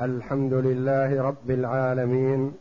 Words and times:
الحمد 0.00 0.52
لله 0.52 1.22
رب 1.22 1.50
العالمين 1.50 2.54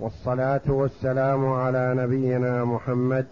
والصلاة 0.00 0.64
والسلام 0.68 1.52
على 1.52 1.94
نبينا 1.94 2.64
محمد 2.64 3.26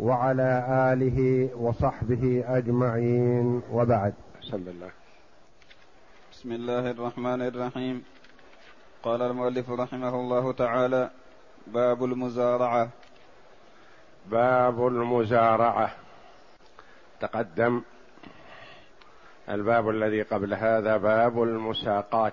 وعلى 0.00 0.50
آله 0.92 1.50
وصحبه 1.56 2.44
أجمعين 2.48 3.62
وبعد. 3.72 4.14
صلى 4.40 4.70
الله 4.70 4.90
بسم 6.32 6.52
الله 6.52 6.90
الرحمن 6.90 7.42
الرحيم. 7.42 8.04
قال 9.02 9.22
المؤلف 9.22 9.70
رحمه 9.70 10.14
الله 10.20 10.52
تعالى 10.52 11.10
باب 11.66 12.04
المزارعة. 12.04 12.88
باب 14.30 14.86
المزارعة. 14.86 15.90
تقدم 17.20 17.82
الباب 19.48 19.88
الذي 19.88 20.22
قبل 20.22 20.54
هذا 20.54 20.96
باب 20.96 21.42
المساقات. 21.42 22.32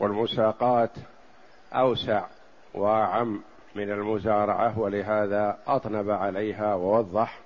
والمساقات 0.00 0.90
أوسع 1.72 2.26
وأعم 2.74 3.42
من 3.74 3.90
المزارعة 3.90 4.78
ولهذا 4.78 5.58
أطنب 5.66 6.10
عليها 6.10 6.74
ووضح 6.74 7.38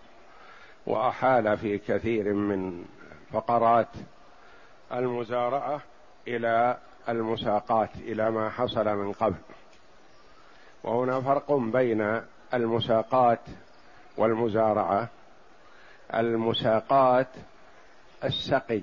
وأحال 0.86 1.58
في 1.58 1.78
كثير 1.78 2.32
من 2.32 2.84
فقرات 3.32 3.88
المزارعة 4.92 5.80
إلى 6.28 6.76
المساقات 7.08 7.90
إلى 7.96 8.30
ما 8.30 8.50
حصل 8.50 8.96
من 8.96 9.12
قبل. 9.12 9.38
وهنا 10.84 11.20
فرق 11.20 11.52
بين 11.52 12.22
المساقات 12.54 13.40
والمزارعة. 14.16 15.08
المساقات 16.14 17.28
السقي. 18.24 18.82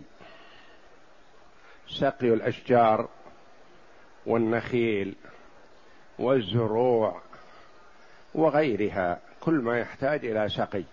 سقي 1.87 2.33
الأشجار 2.33 3.09
والنخيل 4.25 5.15
والزروع 6.19 7.21
وغيرها. 8.35 9.19
كل 9.41 9.53
ما 9.53 9.79
يحتاج 9.79 10.25
إلى 10.25 10.49
سقي. 10.49 10.83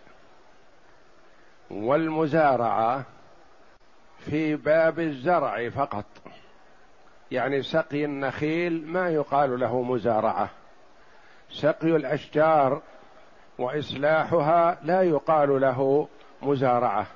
والمزارعة 1.71 3.05
في 4.19 4.57
باب 4.57 5.01
الزرع 5.01 5.69
فقط. 5.69 6.05
يعني 7.31 7.63
سقي 7.63 8.05
النخيل 8.05 8.87
ما 8.87 9.11
يقال 9.11 9.61
له 9.61 9.83
مزارعة. 9.83 10.51
سقي 11.51 11.97
الأشجار 11.97 12.83
وإصلاحها 13.59 14.79
لا 14.83 15.03
يقال 15.03 15.61
له 15.61 16.09
مزارعة. 16.43 17.07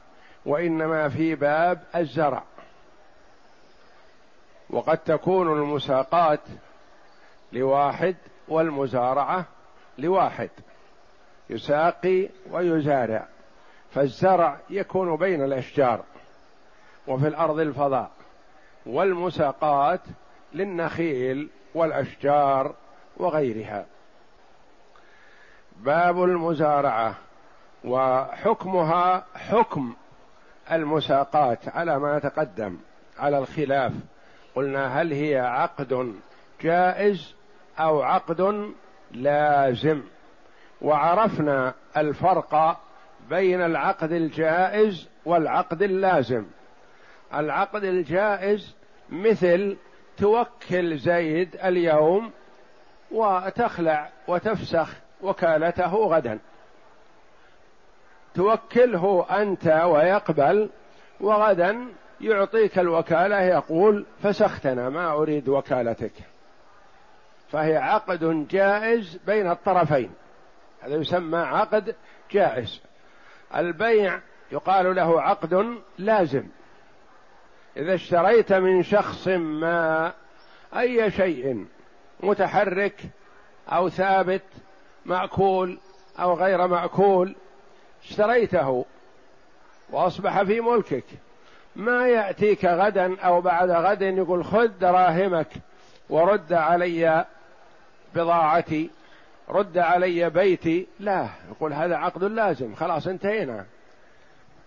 وإنما 0.47 1.08
في 1.08 1.34
باب 1.34 1.83
الزرع. 1.97 2.42
وقد 4.70 4.98
تكون 4.98 5.52
المساقات 5.52 6.41
لواحد 7.52 8.16
والمزارعة 8.48 9.44
لواحد 9.98 10.50
يساقي 11.50 12.28
ويزارع 12.50 13.27
فالزرع 13.94 14.58
يكون 14.70 15.17
بين 15.17 15.44
الأشجار 15.44 16.05
وفي 17.06 17.28
الأرض 17.28 17.58
الفضاء 17.61 18.11
والمساقات 18.86 20.00
للنخيل 20.52 21.48
والأشجار 21.74 22.74
وغيرها. 23.17 23.86
باب 25.77 26.22
المزارعة 26.22 27.14
وحكمها 27.84 29.24
حكم. 29.34 29.94
المساقات 30.72 31.69
على 31.69 31.98
ما 31.98 32.19
تقدم 32.19 32.77
على 33.19 33.39
الخلاف. 33.39 33.92
قلنا 34.55 35.00
هل 35.00 35.12
هي 35.12 35.39
عقد 35.39 36.14
جائز 36.61 37.34
أو 37.78 38.03
عقد 38.03 38.70
لازم؟ 39.11 40.03
وعرفنا 40.83 41.74
الفرق 41.96 42.80
بين 43.30 43.63
العقد 43.63 44.13
الجائز 44.13 45.08
والعقد 45.24 45.83
اللازم. 45.83 46.45
العقد 47.35 47.85
الجائز 47.85 48.74
مثل 49.11 49.77
توكل 50.17 50.98
زيد 50.98 51.57
اليوم 51.64 52.30
وتخلع 53.11 54.11
وتفسخ 54.29 54.95
وكالته 55.23 55.95
غدا. 55.95 56.39
توكله 58.36 59.27
أنت 59.30 59.67
ويقبل 59.67 60.70
وغدا 61.20 61.89
يعطيك 62.20 62.79
الوكالة 62.79 63.41
يقول 63.41 64.07
فسختنا 64.23 64.89
ما 64.89 65.13
أريد 65.13 65.48
وكالتك. 65.48 66.13
فهي 67.48 67.77
عقد 67.77 68.48
جائز 68.51 69.19
بين 69.27 69.51
الطرفين. 69.51 70.11
هذا 70.80 70.95
يسمى 70.95 71.39
عقد 71.39 71.95
جائز. 72.30 72.80
البيع 73.57 74.20
يقال 74.53 74.97
له 74.97 75.23
عقد 75.23 75.79
لازم. 75.98 76.45
إذا 77.77 77.95
اشتريت 77.95 78.53
من 78.53 78.83
شخص 78.83 79.29
ما 79.29 80.13
أي 80.77 81.11
شيء 81.11 81.67
متحرك 82.20 83.01
أو 83.68 83.89
ثابت 83.89 84.42
مأكول 85.05 85.79
أو 86.18 86.35
غير 86.35 86.67
مأكول 86.67 87.36
اشتريته 88.11 88.84
وأصبح 89.90 90.42
في 90.42 90.61
ملكك. 90.61 91.05
ما 91.77 92.08
يأتيك 92.08 92.64
غدا 92.64 93.20
أو 93.20 93.40
بعد 93.40 93.70
غد 93.70 94.02
يقول 94.02 94.44
خذ 94.44 94.67
دراهمك 94.67 95.48
ورد 96.11 96.52
علي 96.52 97.24
بضاعتي 98.14 98.90
رد 99.48 99.78
علي 99.78 100.30
بيتي. 100.30 100.86
لا 101.00 101.28
يقول 101.50 101.72
هذا 101.72 101.96
عقد 101.96 102.24
لازم. 102.24 102.74
خلاص 102.74 103.06
انتهينا. 103.06 103.64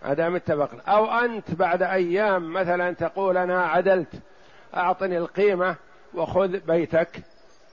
ما 0.04 0.14
دام 0.14 0.36
اتفقنا. 0.36 0.82
أو 0.88 1.06
أنت 1.06 1.52
بعد 1.52 1.84
أيام 1.84 2.54
مثلا 2.54 2.94
تقول 2.94 3.38
أنا 3.38 3.66
عدلت 3.66 4.22
أعطني 4.76 5.18
القيمة 5.18 5.76
وخذ 6.14 6.60
بيتك 6.60 7.22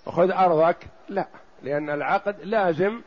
وخذ 0.06 0.30
أرضك. 0.30 0.76
لا 1.08 1.26
لأن 1.62 1.90
العقد 1.90 2.36
لازم 2.42 3.00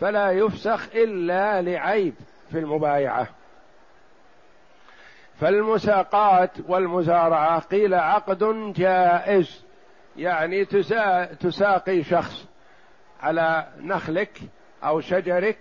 فلا 0.00 0.30
يفسخ 0.30 0.88
إلا 0.94 1.62
لعيب 1.62 2.14
في 2.50 2.58
المبايعة. 2.58 3.28
فالمساقات 5.40 6.50
والمزارعة 6.68 7.60
قيل 7.60 7.94
عقد 7.94 8.72
جائز 8.76 9.64
يعني 10.16 10.64
تساقي 11.40 12.02
شخص 12.02 12.46
على 13.22 13.66
نخلك 13.80 14.40
أو 14.84 15.00
شجرك 15.00 15.58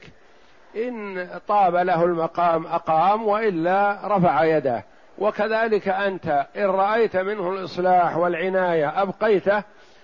إن 0.75 1.27
طاب 1.47 1.75
له 1.75 2.03
المقام 2.03 2.65
أقام 2.67 3.27
وإلا 3.27 3.99
رفع 4.03 4.43
يده. 4.43 4.83
وكذلك 5.17 5.87
أنت 5.87 6.47
إن 6.57 6.65
رأيت 6.65 7.17
منه 7.17 7.51
الإصلاح 7.51 8.17
والعناية 8.17 9.01
أبقيته 9.01 9.63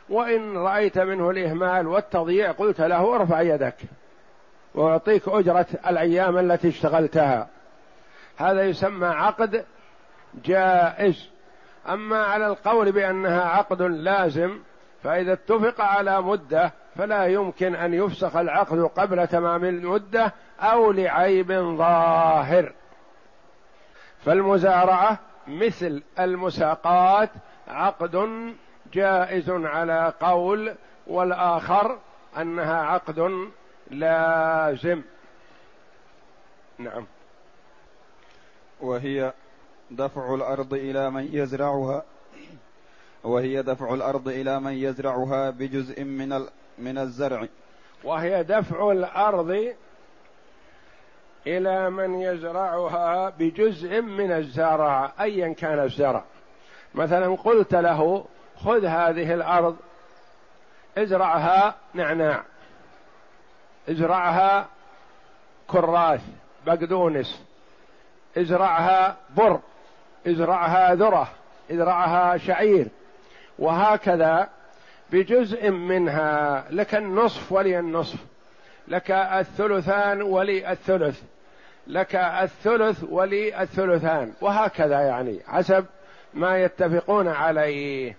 وإن 0.09 0.57
رأيت 0.57 0.99
منه 0.99 1.29
الإهمال 1.29 1.87
والتضييع 1.87 2.51
قلت 2.51 2.81
له 2.81 3.15
ارفع 3.15 3.41
يدك. 3.41 3.75
ويعطيك 4.75 5.27
أجرة 5.27 5.65
الأيام 5.87 6.37
التي 6.37 6.67
اشتغلتها. 6.67 7.47
هذا 8.37 8.63
يسمى 8.63 9.07
عقد 9.07 9.65
جائز. 10.45 11.29
أما 11.89 12.23
على 12.23 12.47
القول 12.47 12.91
بأنها 12.91 13.41
عقد 13.41 13.81
لازم 13.81 14.59
فإذا 15.03 15.33
اتفق 15.33 15.81
على 15.81 16.21
مدة 16.21 16.71
فلا 16.95 17.25
يمكن 17.25 17.75
أن 17.75 17.93
يفسخ 17.93 18.35
العقد 18.35 18.79
قبل 18.79 19.27
تمام 19.27 19.65
المدة 19.65 20.33
أو 20.59 20.91
لعيب 20.91 21.51
ظاهر. 21.77 22.73
فالمزارعة 24.25 25.19
مثل 25.47 26.03
المساقات 26.19 27.29
عقد 27.67 28.27
جائز 28.93 29.49
على 29.49 30.13
قول 30.21 30.75
والآخر 31.07 31.97
أنها 32.37 32.81
عقد 32.83 33.49
لازم 33.91 35.01
نعم. 36.77 37.05
وهي 38.81 39.33
دفع 39.91 40.35
الأرض 40.35 40.73
إلى 40.73 41.09
من 41.09 41.29
يزرعها. 41.31 42.03
وهي 43.23 43.63
دفع 43.63 43.93
الأرض 43.93 44.27
إلى 44.27 44.59
من 44.59 44.73
يزرعها 44.73 45.49
بجزء 45.49 46.03
من 46.03 46.45
من 46.77 46.97
الزرع. 46.97 47.47
وهي 48.03 48.43
دفع 48.43 48.91
الأرض 48.91 49.73
إلى 51.47 51.89
من 51.89 52.21
يزرعها 52.21 53.29
بجزء 53.29 54.01
من 54.01 54.31
الزرع 54.31 55.13
أيا 55.19 55.53
كان 55.53 55.79
الزرع. 55.79 56.23
مثلا 56.95 57.35
قلت 57.35 57.75
له 57.75 58.25
خذ 58.55 58.85
هذه 58.85 59.33
الأرض 59.33 59.77
ازرعها 60.97 61.75
نعناع. 61.93 62.43
ازرعها 63.89 64.67
كراث 65.67 66.21
بقدونس. 66.65 67.41
ازرعها 68.37 69.17
بر 69.37 69.59
ازرعها 70.27 70.95
ذرة 70.95 71.31
ازرعها 71.71 72.37
شعير. 72.37 72.87
وهكذا 73.59 74.49
بجزء 75.11 75.69
منها 75.69 76.65
لك 76.69 76.95
النصف 76.95 77.51
ولي 77.51 77.79
النصف 77.79 78.19
لك 78.87 79.11
الثلثان 79.11 80.21
ولي 80.21 80.71
الثلث 80.71 81.21
لك 81.87 82.15
الثلث 82.15 83.03
ولي 83.09 83.61
الثلثان. 83.61 84.33
وهكذا 84.41 85.01
يعني 85.01 85.39
حسب 85.47 85.85
ما 86.33 86.57
يتفقون 86.63 87.27
عليه. 87.27 88.17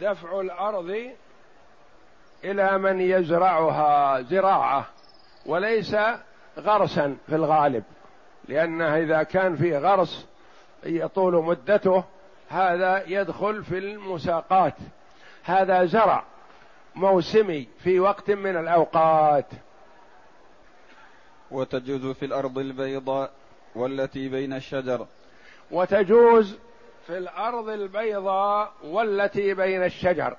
دفع 0.00 0.40
الأرض 0.40 1.10
إلى 2.44 2.78
من 2.78 3.00
يزرعها 3.00 4.20
زراعة 4.22 4.86
وليس 5.46 5.96
غرسا 6.58 7.16
في 7.26 7.34
الغالب. 7.34 7.84
لأنه 8.48 8.96
إذا 8.96 9.22
كان 9.22 9.56
في 9.56 9.76
غرس 9.76 10.26
يطول 10.82 11.44
مدته 11.44 12.04
هذا 12.48 13.04
يدخل 13.06 13.64
في 13.64 13.78
المساقات. 13.78 14.74
هذا 15.44 15.84
زرع 15.84 16.24
موسمي 16.94 17.68
في 17.78 18.00
وقت 18.00 18.30
من 18.30 18.56
الأوقات. 18.56 19.46
وتجوز 21.50 22.06
في 22.06 22.24
الأرض 22.24 22.58
البيضاء 22.58 23.30
والتي 23.74 24.28
بين 24.28 24.52
الشجر. 24.52 25.06
وتجوز 25.70 26.58
في 27.06 27.18
الأرض 27.18 27.68
البيضاء 27.68 28.72
والتي 28.84 29.54
بين 29.54 29.84
الشجر. 29.84 30.36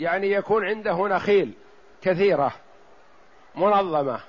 يعني 0.00 0.30
يكون 0.30 0.64
عنده 0.64 1.08
نخيل 1.08 1.52
كثيرة 2.02 2.52
منظمة 3.54 4.20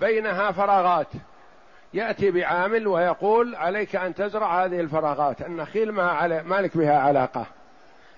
بينها 0.00 0.52
فراغات. 0.52 1.08
يأتي 1.94 2.30
بعامل 2.30 2.86
ويقول 2.86 3.54
عليك 3.54 3.96
أن 3.96 4.14
تزرع 4.14 4.64
هذه 4.64 4.80
الفراغات. 4.80 5.42
النخيل 5.42 5.92
ما 5.92 6.10
علي 6.10 6.42
ما 6.42 6.54
لك 6.54 6.76
بها 6.76 6.98
علاقة. 6.98 7.46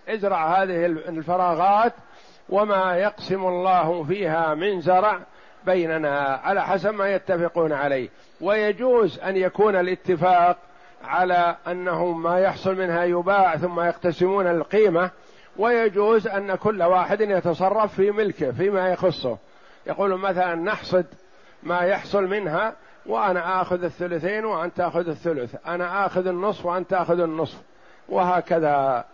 ازرع 0.09 0.63
هذه 0.63 0.87
الفراغات 0.87 1.93
وما 2.49 2.97
يقسم 2.97 3.47
الله 3.47 4.05
فيها 4.05 4.55
من 4.55 4.81
زرع 4.81 5.21
بيننا 5.65 6.41
على 6.45 6.63
حسب 6.63 6.95
ما 6.95 7.15
يتفقون 7.15 7.73
عليه. 7.73 8.09
ويجوز 8.41 9.19
أن 9.19 9.37
يكون 9.37 9.77
الاتفاق 9.77 10.59
على 11.05 11.57
انه 11.67 12.07
ما 12.07 12.41
يحصل 12.41 12.75
منها 12.75 13.05
يباع 13.05 13.57
ثم 13.57 13.81
يقتسمون 13.81 14.47
القيمة 14.47 15.11
ويجوز 15.59 16.27
أن 16.27 16.55
كل 16.55 16.83
واحد 16.83 17.21
يتصرف 17.21 17.95
في 17.95 18.11
ملكه 18.11 18.51
فيما 18.51 18.89
يخصه. 18.89 19.39
يقول 19.87 20.19
مثلا 20.19 20.55
نحصد 20.55 21.07
ما 21.63 21.81
يحصل 21.81 22.25
منها 22.27 22.73
وأنا 23.07 23.63
آخذ 23.63 23.85
الثلثين 23.85 24.45
وأنت 24.45 24.77
تأخذ 24.77 25.09
الثلث. 25.09 25.55
أنا 25.67 26.07
آخذ 26.07 26.27
النصف 26.27 26.67
وأنت 26.67 26.91
تأخذ 26.91 27.21
النصف. 27.21 27.59
وهكذا. 28.09 29.05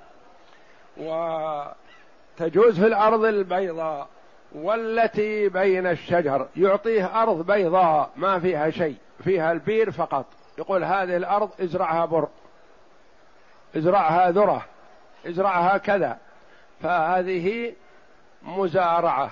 وتجوز 0.97 2.81
في 2.81 2.87
الأرض 2.87 3.25
البيضاء 3.25 4.09
والتي 4.55 5.49
بين 5.49 5.87
الشجر. 5.87 6.49
يعطيه 6.57 7.23
أرض 7.23 7.47
بيضاء 7.47 8.11
ما 8.17 8.39
فيها 8.39 8.71
شيء 8.71 8.97
فيها 9.25 9.53
البير 9.53 9.91
فقط. 9.91 10.27
يقول 10.59 10.85
هذه 10.85 11.17
الأرض 11.17 11.51
ازرعها 11.61 12.05
بر 12.05 12.29
ازرعها 13.77 14.31
ذرة 14.31 14.65
ازرعها 15.27 15.79
كذا. 15.79 16.19
فهذه 16.83 17.73
مزارعة. 18.43 19.31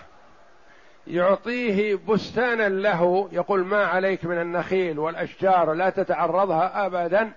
يعطيه 1.07 1.99
بستانا 2.09 2.69
له 2.69 3.29
يقول 3.33 3.65
ما 3.65 3.87
عليك 3.87 4.25
من 4.25 4.41
النخيل 4.41 4.99
والأشجار 4.99 5.73
لا 5.73 5.91
تتعرضها 5.91 6.87
ابدا 6.87 7.33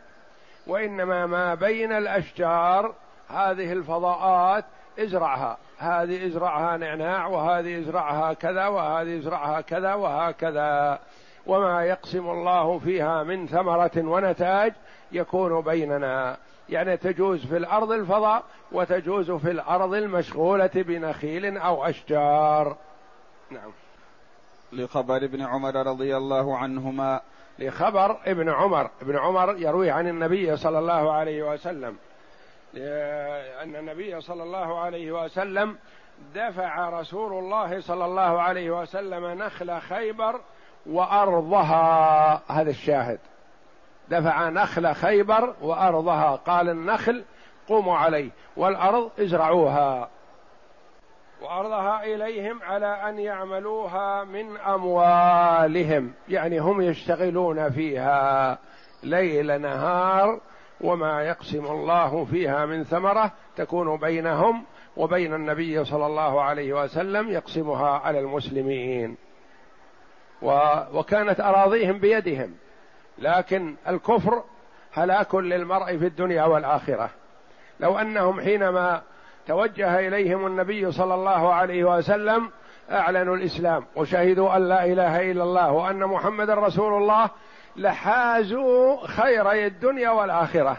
وإنما 0.67 1.25
ما 1.25 1.55
بين 1.55 1.91
الأشجار 1.91 2.93
هذه 3.29 3.73
الفضاءات 3.73 4.65
إزرعها. 4.99 5.57
هذه 5.77 6.27
إزرعها 6.27 6.77
نعناع 6.77 7.27
وهذه 7.27 7.79
إزرعها 7.79 8.33
كذا 8.33 8.67
وهذه 8.67 9.17
إزرعها 9.17 9.61
كذا 9.61 9.93
وهكذا. 9.93 10.99
وما 11.45 11.85
يقسم 11.85 12.29
الله 12.29 12.79
فيها 12.79 13.23
من 13.23 13.47
ثمرة 13.47 13.91
ونتاج 13.97 14.73
يكون 15.11 15.61
بيننا. 15.61 16.37
يعني 16.69 16.97
تجوز 16.97 17.45
في 17.45 17.57
الأرض 17.57 17.91
الفضاء 17.91 18.43
وتجوز 18.71 19.31
في 19.31 19.51
الأرض 19.51 19.93
المشغولة 19.93 20.69
بنخيل 20.75 21.57
أو 21.57 21.85
أشجار. 21.85 22.77
نعم. 23.51 23.71
لخبر 24.71 25.17
ابن 25.17 25.41
عمر 25.41 25.75
رضي 25.75 26.17
الله 26.17 26.57
عنهما. 26.57 27.21
لخبر 27.59 28.17
ابن 28.25 28.49
عمر. 28.49 28.89
ابن 29.01 29.17
عمر 29.17 29.55
يروي 29.57 29.91
عن 29.91 30.07
النبي 30.07 30.57
صلى 30.57 30.79
الله 30.79 31.11
عليه 31.11 31.53
وسلم. 31.53 31.97
أن 33.63 33.75
النبي 33.75 34.21
صلى 34.21 34.43
الله 34.43 34.79
عليه 34.79 35.11
وسلم 35.11 35.77
دفع 36.35 36.89
رسول 36.89 37.33
الله 37.33 37.81
صلى 37.81 38.05
الله 38.05 38.41
عليه 38.41 38.81
وسلم 38.81 39.25
نخل 39.25 39.79
خيبر 39.79 40.41
وأرضها. 40.85 42.41
هذا 42.47 42.69
الشاهد. 42.69 43.19
دفع 44.13 44.49
نخل 44.49 44.95
خيبر 44.95 45.53
وأرضها 45.61 46.35
قال 46.35 46.69
النخل 46.69 47.23
قوموا 47.67 47.97
عليه 47.97 48.29
والأرض 48.57 49.11
ازرعوها. 49.19 50.09
وأرضها 51.41 52.03
إليهم 52.03 52.59
على 52.63 52.85
أن 52.85 53.19
يعملوها 53.19 54.23
من 54.23 54.57
أموالهم 54.57 56.13
يعني 56.29 56.59
هم 56.59 56.81
يشتغلون 56.81 57.69
فيها 57.69 58.57
ليل 59.03 59.61
نهار 59.61 60.39
وما 60.81 61.23
يقسم 61.23 61.65
الله 61.65 62.25
فيها 62.25 62.65
من 62.65 62.83
ثمرة 62.83 63.31
تكون 63.55 63.97
بينهم 63.97 64.63
وبين 64.97 65.33
النبي 65.33 65.85
صلى 65.85 66.05
الله 66.05 66.41
عليه 66.41 66.83
وسلم 66.83 67.29
يقسمها 67.29 67.89
على 67.89 68.19
المسلمين. 68.19 69.17
وكانت 70.93 71.39
أراضيهم 71.39 71.99
بيدهم. 71.99 72.55
لكن 73.17 73.75
الكفر 73.87 74.43
هلاك 74.93 75.35
للمرء 75.35 75.97
في 75.97 76.05
الدنيا 76.05 76.43
والآخرة. 76.43 77.09
لو 77.79 77.97
أنهم 77.97 78.41
حينما 78.41 79.01
توجه 79.47 80.07
إليهم 80.07 80.47
النبي 80.47 80.91
صلى 80.91 81.13
الله 81.13 81.53
عليه 81.53 81.83
وسلم 81.83 82.49
أعلنوا 82.91 83.35
الإسلام 83.35 83.85
وشهدوا 83.95 84.55
أن 84.57 84.69
لا 84.69 84.85
إله 84.85 85.31
إلا 85.31 85.43
الله 85.43 85.71
وأن 85.71 85.99
محمدا 85.99 86.53
رسول 86.53 86.93
الله 86.93 87.29
لحازوا 87.75 89.07
خيري 89.07 89.65
الدنيا 89.65 90.09
والآخرة. 90.09 90.77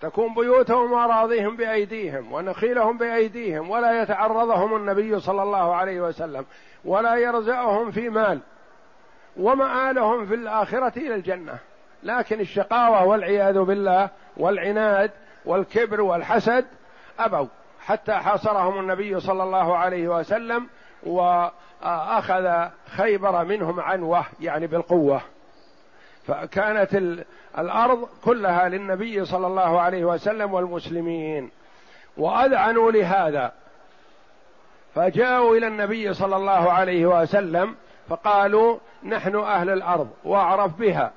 تكون 0.00 0.34
بيوتهم 0.34 0.92
وأراضيهم 0.92 1.56
بأيديهم 1.56 2.32
ونخيلهم 2.32 2.98
بأيديهم 2.98 3.70
ولا 3.70 4.02
يتعرضهم 4.02 4.76
النبي 4.76 5.20
صلى 5.20 5.42
الله 5.42 5.74
عليه 5.74 6.00
وسلم 6.00 6.44
ولا 6.84 7.14
يرزقهم 7.16 7.90
في 7.90 8.08
مال. 8.08 8.40
ومآلهم 9.36 10.26
في 10.26 10.34
الآخرة 10.34 10.92
إلى 10.96 11.14
الجنة. 11.14 11.58
لكن 12.02 12.40
الشقاوة 12.40 13.04
والعياذ 13.04 13.58
بالله 13.58 14.08
والعناد 14.36 15.10
والكبر 15.44 16.00
والحسد 16.00 16.64
أبوا. 17.18 17.46
حتى 17.80 18.12
حاصرهم 18.12 18.78
النبي 18.78 19.20
صلى 19.20 19.42
الله 19.42 19.76
عليه 19.76 20.08
وسلم 20.08 20.66
وأخذ 21.02 22.68
خيبر 22.96 23.44
منهم 23.44 23.80
عنوة 23.80 24.24
يعني 24.40 24.66
بالقوة. 24.66 25.20
فكانت 26.26 26.94
الأرض 27.58 28.08
كلها 28.24 28.68
للنبي 28.68 29.24
صلى 29.24 29.46
الله 29.46 29.80
عليه 29.80 30.04
وسلم 30.04 30.54
والمسلمين. 30.54 31.50
وأذعنوا 32.16 32.92
لهذا. 32.92 33.52
فجاءوا 34.94 35.56
إلى 35.56 35.66
النبي 35.66 36.14
صلى 36.14 36.36
الله 36.36 36.72
عليه 36.72 37.06
وسلم 37.06 37.76
فقالوا 38.10 38.78
نحن 39.04 39.36
أهل 39.36 39.70
الأرض 39.70 40.08
واعرف 40.24 40.76
بها. 40.76 41.12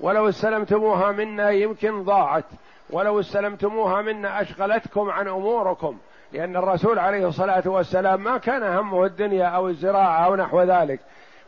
ولو 0.00 0.28
استلمتموها 0.28 1.12
منا 1.12 1.50
يمكن 1.50 2.02
ضاعت. 2.02 2.44
ولو 2.90 3.20
استلمتموها 3.20 4.02
منا 4.02 4.40
أشغلتكم 4.40 5.10
عن 5.10 5.28
أموركم. 5.28 5.98
لأن 6.32 6.56
الرسول 6.56 6.98
عليه 6.98 7.28
الصلاة 7.28 7.62
والسلام 7.66 8.24
ما 8.24 8.38
كان 8.38 8.62
همه 8.62 9.04
الدنيا 9.04 9.46
أو 9.46 9.68
الزراعة 9.68 10.26
أو 10.26 10.36
نحو 10.36 10.62
ذلك. 10.62 11.00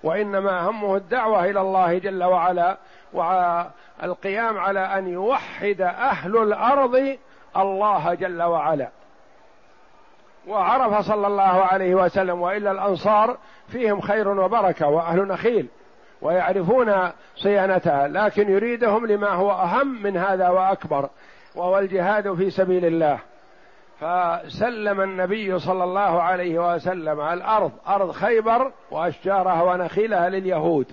وإنما 0.02 0.70
همه 0.70 0.97
الدعوة 0.97 1.44
إلى 1.44 1.61
الله 1.61 1.99
جل 1.99 2.25
وعلا. 2.25 2.76
والقيام 3.12 4.59
على 4.59 4.80
أن 4.80 5.09
يوحد 5.09 5.80
أهل 5.80 6.37
الأرض 6.37 7.16
الله 7.56 8.14
جل 8.14 8.42
وعلا. 8.42 8.88
وعرف 10.49 11.06
صلى 11.06 11.26
الله 11.26 11.42
عليه 11.42 11.94
وسلم 11.94 12.40
وإلا 12.40 12.70
الأنصار 12.70 13.38
فيهم 13.68 14.00
خير 14.00 14.28
وبركة 14.28 14.88
وأهل 14.88 15.28
نخيل 15.28 15.68
ويعرفون 16.23 17.11
صيانتها 17.37 18.09
لكن 18.09 18.50
يريدهم 18.50 19.06
لما 19.06 19.28
هو 19.30 19.50
أهم 19.50 20.02
من 20.02 20.16
هذا 20.16 20.49
وأكبر 20.49 21.09
وهو 21.54 21.78
الجهاد 21.78 22.35
في 22.35 22.50
سبيل 22.50 22.85
الله. 22.85 23.18
فسلم 24.00 25.00
النبي 25.00 25.59
صلى 25.59 25.85
الله 25.85 26.23
عليه 26.23 26.75
وسلم 26.75 27.20
الأرض 27.20 27.73
أرض 27.88 28.11
خيبر 28.11 28.73
وأشجارها 28.90 29.62
ونخيلها 29.62 30.28
لليهود 30.28 30.92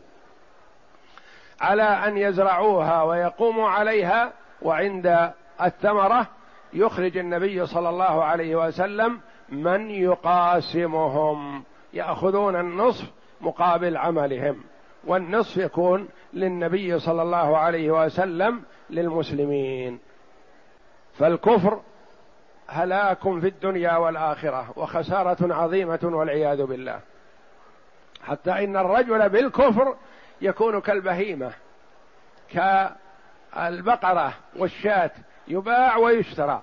على 1.62 1.84
أن 1.84 2.18
يزرعوها 2.18 3.04
ويقوموا 3.04 3.70
عليها 3.70 4.32
وعند 4.62 5.32
الثمرة 5.62 6.28
يخرج 6.74 7.18
النبي 7.18 7.66
صلى 7.66 7.90
الله 7.90 8.24
عليه 8.24 8.56
وسلم 8.56 9.20
من 9.50 9.90
يقاسمهم 9.90 11.64
يأخذون 11.94 12.56
النصف 12.56 13.06
مقابل 13.42 13.98
عملهم 13.98 14.64
والنصف 15.04 15.58
يكون 15.58 16.08
للنبي 16.34 17.00
صلى 17.00 17.22
الله 17.22 17.58
عليه 17.58 17.92
وسلم 17.92 18.64
للمسلمين. 18.90 20.00
فالكفر 21.20 21.82
هلاك 22.68 23.22
في 23.22 23.48
الدنيا 23.48 23.98
والآخرة 23.98 24.74
وخسارة 24.76 25.54
عظيمة 25.54 26.00
والعياذ 26.04 26.64
بالله. 26.64 27.00
حتى 28.24 28.52
إن 28.52 28.78
الرجل 28.78 29.30
بالكفر 29.30 29.96
يكون 30.42 30.82
كالبهيمة 30.82 31.52
كالبقرة 32.50 34.34
والشاة 34.56 35.12
يباع 35.48 35.98
ويشترى. 35.98 36.62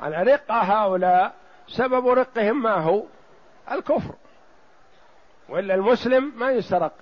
على 0.00 0.22
رق 0.22 0.52
هؤلاء 0.52 1.34
سبب 1.68 2.08
رقهم 2.08 2.62
ما 2.62 2.74
هو؟ 2.74 3.02
الكفر. 3.70 4.14
وإلا 5.48 5.74
المسلم 5.74 6.32
ما 6.36 6.50
يسرق. 6.50 6.92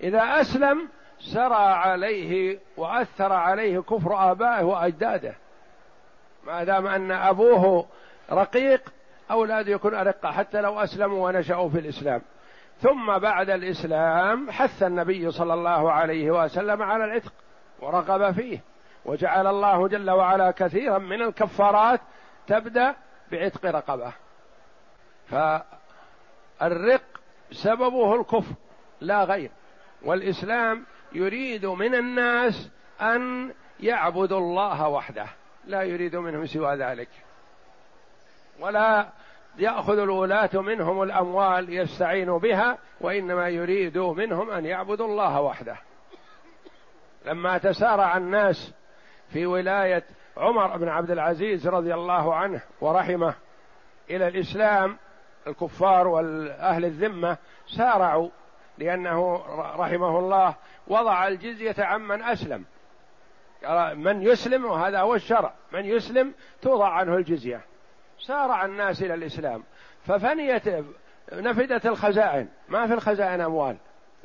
إذا 0.00 0.22
أسلم 0.40 0.88
سرى 1.18 1.54
عليه 1.54 2.58
وأثر 2.76 3.32
عليه 3.32 3.80
كفر 3.80 4.30
آبائه 4.30 4.64
وأجداده. 4.64 5.34
ما 6.46 6.64
دام 6.64 6.86
أن 6.86 7.12
أبوه 7.12 7.86
رقيق 8.32 8.92
اولاده 9.30 9.72
يكون 9.72 9.94
أرقة 9.94 10.30
حتى 10.30 10.60
لو 10.60 10.80
أسلموا 10.80 11.28
ونشأوا 11.28 11.68
في 11.68 11.78
الإسلام. 11.78 12.22
ثم 12.80 13.18
بعد 13.18 13.50
الإسلام 13.50 14.50
حث 14.50 14.82
النبي 14.82 15.30
صلى 15.30 15.54
الله 15.54 15.92
عليه 15.92 16.30
وسلم 16.30 16.82
على 16.82 17.04
العتق 17.04 17.32
ورغب 17.80 18.30
فيه. 18.30 18.60
وجعل 19.04 19.46
الله 19.46 19.88
جل 19.88 20.10
وعلا 20.10 20.50
كثيرا 20.50 20.98
من 20.98 21.22
الكفارات 21.22 22.00
تبدأ 22.46 22.94
بعتق 23.32 23.66
رقبة. 23.66 24.12
فالرق 26.60 27.02
سببه 27.52 28.14
الكفر 28.14 28.54
لا 29.00 29.24
غير. 29.24 29.50
والإسلام 30.02 30.84
يريد 31.12 31.66
من 31.66 31.94
الناس 31.94 32.70
أن 33.00 33.52
يعبدوا 33.80 34.38
الله 34.38 34.88
وحده 34.88 35.26
لا 35.66 35.82
يريد 35.82 36.16
منهم 36.16 36.46
سوى 36.46 36.74
ذلك. 36.74 37.08
ولا 38.60 39.08
يأخذ 39.58 39.98
الولاة 39.98 40.50
منهم 40.54 41.02
الأموال 41.02 41.72
يستعين 41.72 42.38
بها 42.38 42.78
وإنما 43.00 43.48
يريد 43.48 43.98
منهم 43.98 44.50
أن 44.50 44.64
يعبدوا 44.64 45.06
الله 45.06 45.40
وحده. 45.40 45.76
لما 47.26 47.58
تسارع 47.58 48.16
الناس 48.16 48.74
في 49.32 49.46
ولاية 49.46 50.04
عمر 50.40 50.76
بن 50.76 50.88
عبد 50.88 51.10
العزيز 51.10 51.68
رضي 51.68 51.94
الله 51.94 52.34
عنه 52.34 52.60
ورحمه 52.80 53.34
إلى 54.10 54.28
الإسلام 54.28 54.96
الكفار 55.46 56.08
والأهل 56.08 56.84
الذمة 56.84 57.36
سارعوا 57.66 58.28
لأنه 58.78 59.42
رحمه 59.76 60.18
الله 60.18 60.54
وضع 60.88 61.28
الجزية 61.28 61.74
عمن 61.78 62.22
أسلم. 62.22 62.64
من 63.94 64.22
يسلم 64.22 64.64
وهذا 64.64 65.00
هو 65.00 65.14
الشرع 65.14 65.52
من 65.72 65.84
يسلم 65.84 66.34
توضع 66.62 66.88
عنه 66.88 67.16
الجزية. 67.16 67.60
سارع 68.18 68.64
الناس 68.64 69.02
إلى 69.02 69.14
الإسلام. 69.14 69.64
ففنيت 70.06 70.84
نفدت 71.32 71.86
الخزائن. 71.86 72.48
ما 72.68 72.86
في 72.86 72.94
الخزائن 72.94 73.40
أموال. 73.40 73.76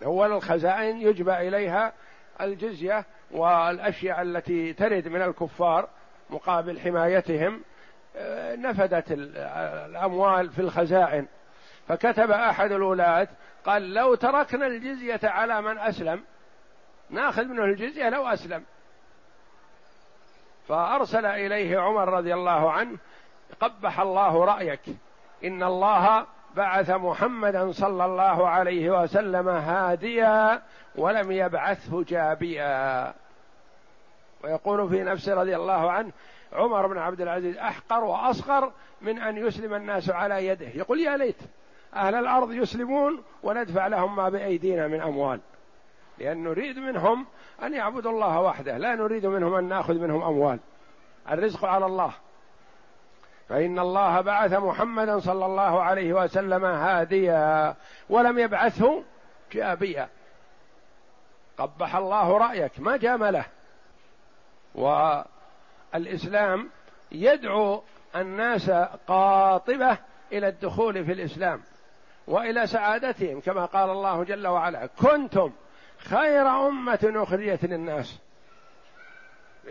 أول 0.06 0.32
الخزائن 0.32 1.02
يجبى 1.02 1.48
إليها 1.48 1.94
الجزية 2.42 3.06
والأشياء 3.32 4.22
التي 4.22 4.74
ترد 4.74 5.08
من 5.08 5.22
الكفار. 5.22 5.90
مقابل 6.30 6.80
حمايتهم 6.80 7.62
آه، 8.16 8.56
نفدت 8.56 9.12
الأموال 9.12 10.50
في 10.50 10.60
الخزائن. 10.60 11.28
فكتب 11.88 12.32
أحد 12.32 12.72
الولاة 12.72 13.28
قال 13.66 13.94
لو 13.94 14.16
تركنا 14.16 14.68
الجزية 14.68 15.20
على 15.24 15.62
من 15.62 15.78
أسلم 15.78 16.24
ناخذ 17.10 17.46
منه 17.46 17.64
الجزية 17.64 18.10
لو 18.10 18.28
أسلم. 18.28 18.64
فأرسل 20.68 21.26
إليه 21.26 21.80
عمر 21.80 22.10
رضي 22.10 22.34
الله 22.34 22.72
عنه 22.72 22.98
قبح 23.60 24.00
الله 24.00 24.46
رأيك 24.46 24.82
إن 25.44 25.64
الله 25.64 26.26
بعث 26.56 26.90
محمدا 26.90 27.72
صلى 27.72 28.06
الله 28.06 28.50
عليه 28.50 29.02
وسلم 29.04 29.50
هاديا 29.50 30.62
ولم 30.96 31.32
يبعثه 31.32 32.04
جابيا. 32.04 33.14
ويقول 34.46 34.90
في 34.90 35.04
نفسه 35.04 35.34
رضي 35.34 35.56
الله 35.56 35.92
عنه 35.92 36.12
عمر 36.54 36.88
بن 36.88 36.98
عبد 36.98 37.22
العزيز 37.22 37.58
أحقر 37.58 38.04
وأصغر 38.04 38.72
من 39.02 39.20
أن 39.20 39.38
يسلم 39.38 39.74
الناس 39.74 40.10
على 40.10 40.48
يده. 40.48 40.68
يقول 40.68 41.00
يا 41.00 41.18
ليت 41.18 41.38
أهل 41.96 42.16
الأرض 42.16 42.52
يسلمون 42.52 43.24
وندفع 43.44 43.88
لهم 43.88 44.16
ما 44.16 44.30
بأيدينا 44.30 44.88
من 44.88 45.02
أموال. 45.02 45.40
لأن 46.18 46.44
نريد 46.44 46.80
منهم 46.80 47.26
أن 47.64 47.74
يعبدوا 47.74 48.12
الله 48.12 48.42
وحده 48.42 48.78
لا 48.78 48.96
نريد 48.96 49.26
منهم 49.26 49.54
أن 49.54 49.64
نأخذ 49.64 49.94
منهم 49.94 50.24
أموال. 50.24 50.60
الرزق 51.32 51.66
على 51.66 51.86
الله. 51.86 52.12
فإن 53.50 53.80
الله 53.80 54.22
بعث 54.22 54.54
محمدا 54.54 55.20
صلى 55.20 55.46
الله 55.46 55.82
عليه 55.82 56.14
وسلم 56.14 56.66
هاديا 56.66 57.76
ولم 58.10 58.40
يبعثه 58.40 59.04
جابيا. 59.52 60.10
قبح 61.58 61.96
الله 61.96 62.38
رأيك 62.38 62.80
ما 62.80 62.98
جامله. 62.98 63.46
والإسلام 64.76 66.70
يدعو 67.12 67.84
الناس 68.16 68.70
قاطبة 69.08 69.98
إلى 70.32 70.48
الدخول 70.48 71.06
في 71.06 71.12
الإسلام 71.12 71.62
وإلى 72.28 72.68
سعادتهم 72.68 73.40
كما 73.40 73.66
قال 73.66 73.90
الله 73.90 74.24
جل 74.24 74.48
وعلا 74.48 74.86
كنتم 74.86 75.52
خير 75.98 76.48
أمة 76.48 77.14
أخرجت 77.16 77.66
للناس 77.66 78.20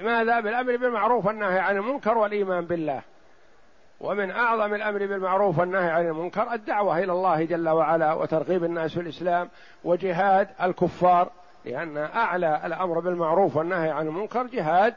لماذا 0.00 0.40
بالأمر 0.40 0.76
بالمعروف 0.76 1.26
والنهي 1.26 1.58
عن 1.58 1.76
المنكر 1.76 2.18
والإيمان 2.18 2.64
بالله. 2.64 3.02
ومن 4.00 4.30
أعظم 4.30 4.75
الأمر 4.75 4.99
بالمعروف 4.99 5.58
والنهي 5.58 5.90
عن 5.90 6.06
المنكر 6.06 6.52
الدعوة 6.52 6.99
إلى 6.99 7.12
الله 7.12 7.44
جل 7.44 7.68
وعلا 7.68 8.12
وترغيب 8.12 8.64
الناس 8.64 8.94
في 8.94 9.00
الإسلام 9.00 9.50
وجهاد 9.84 10.49
الكفار 10.62 11.30
لأن 11.64 11.97
أعلى 11.97 12.66
الأمر 12.66 13.00
بالمعروف 13.00 13.56
والنهي 13.56 13.90
عن 13.90 14.06
المنكر 14.06 14.47
جهاد 14.47 14.94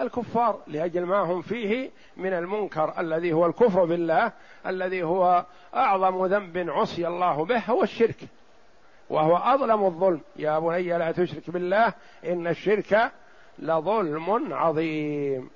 الكفار 0.00 0.60
لأجل 0.66 1.04
ما 1.04 1.18
هم 1.18 1.42
فيه 1.42 1.90
من 2.16 2.32
المنكر 2.32 3.00
الذي 3.00 3.32
هو 3.32 3.46
الكفر 3.46 3.84
بالله 3.84 4.32
الذي 4.66 5.02
هو 5.02 5.46
أعظم 5.74 6.26
ذنب 6.26 6.70
عصي 6.70 7.08
الله 7.08 7.44
به 7.44 7.58
هو 7.58 7.82
الشرك. 7.82 8.28
وهو 9.10 9.36
أظلم 9.36 9.84
الظلم. 9.84 10.20
يا 10.36 10.58
بني 10.58 10.98
لا 10.98 11.12
تشرك 11.12 11.50
بالله 11.50 11.94
إن 12.24 12.46
الشرك 12.46 13.12
لظلم 13.58 14.52
عظيم. 14.54 15.50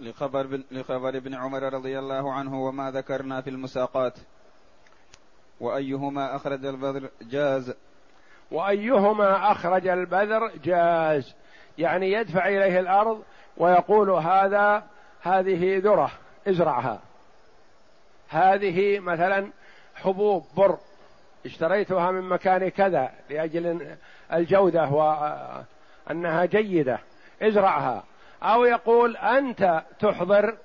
لخبر 0.00 0.46
بن 0.46 0.64
لخبر 0.70 1.08
ابن 1.08 1.34
عمر 1.34 1.62
رضي 1.72 1.98
الله 1.98 2.32
عنه 2.32 2.64
وما 2.64 2.90
ذكرنا 2.90 3.40
في 3.40 3.50
المساقات. 3.50 4.18
وأيهما 5.60 6.36
أخرج 6.36 6.66
البذر 6.66 7.08
جاز 7.22 7.74
وأيهما 8.50 9.52
أخرج 9.52 9.86
البذر 9.86 10.50
جاز. 10.64 11.34
يعني 11.78 12.12
يدفع 12.12 12.48
إليه 12.48 12.80
الأرض 12.80 13.22
ويقول 13.56 14.10
هذا 14.10 14.82
هذه 15.22 15.78
ذرة 15.78 16.10
ازرعها. 16.48 17.00
هذه 18.28 18.98
مثلا 18.98 19.50
حبوب 19.94 20.44
بر. 20.56 20.78
اشتريتها 21.46 22.10
من 22.10 22.22
مكان 22.28 22.68
كذا 22.68 23.10
لأجل 23.30 23.96
الجودة 24.32 24.88
وأنها 24.88 26.44
جيدة 26.44 26.98
ازرعها. 27.42 28.04
أو 28.42 28.64
يقول 28.64 29.16
أنت 29.16 29.82
تحضر 30.00 30.56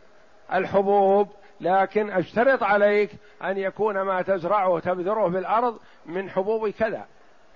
الحبوب 0.54 1.30
لكن 1.62 2.10
أشترط 2.12 2.64
عليك 2.64 3.12
أن 3.44 3.58
يكون 3.58 4.02
ما 4.02 4.22
تزرعه 4.22 4.80
تبذره 4.80 5.30
في 5.30 5.38
الأرض 5.38 5.80
من 6.06 6.30
حبوب 6.30 6.70
كذا. 6.70 7.06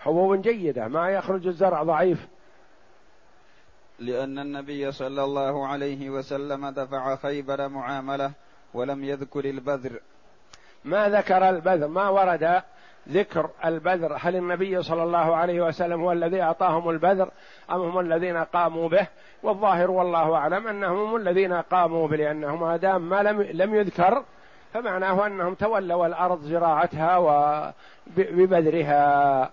حبوب 0.08 0.42
جيده 0.42 0.88
ما 0.88 1.10
يخرج 1.10 1.48
الزرع 1.48 1.84
ضعيف. 1.84 2.28
لأن 4.00 4.40
النبي 4.40 4.92
صلى 4.92 5.24
الله 5.24 5.68
عليه 5.68 6.10
وسلم 6.10 6.70
دفع 6.70 7.16
خيبر 7.16 7.68
معاملة 7.68 8.32
ولم 8.74 9.04
يذكر 9.04 9.46
البذر. 9.46 10.00
ما 10.86 11.10
ذكر 11.10 11.50
البذر 11.50 11.88
ما 11.88 12.10
ورد 12.10 12.62
ذكر 13.10 13.50
البذر. 13.66 14.18
هل 14.20 14.36
النبي 14.36 14.84
صلى 14.84 15.04
الله 15.04 15.36
عليه 15.36 15.62
وسلم 15.62 16.02
هو 16.02 16.12
الذي 16.12 16.42
أعطاهم 16.42 16.90
البذر 16.90 17.32
أم 17.72 17.82
هم 17.82 18.00
الذين 18.00 18.38
قاموا 18.38 18.90
به؟ 18.90 19.08
والظاهر 19.44 19.92
والله 19.92 20.36
أعلم 20.36 20.68
أنهم 20.68 20.98
هم 20.98 21.16
الذين 21.16 21.54
قاموا 21.54 22.08
به 22.08 22.18
لأنه 22.18 22.56
ما 22.56 22.78
دام 22.78 23.10
ما 23.10 23.24
لم 23.24 23.42
لم 23.42 23.76
يذكر 23.76 24.24
فمعناه 24.74 25.28
أنهم 25.28 25.54
تولوا 25.54 26.08
الأرض 26.08 26.42
زراعتها 26.42 27.18
وببذرها 28.08 29.52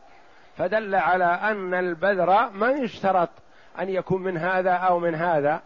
فدل 0.56 0.94
على 0.94 1.24
أن 1.24 1.74
البذر 1.74 2.50
ما 2.50 2.70
يشترط 2.70 3.30
أن 3.80 3.88
يكون 3.88 4.22
من 4.22 4.36
هذا 4.36 4.72
أو 4.72 4.98
من 4.98 5.14
هذا. 5.14 5.62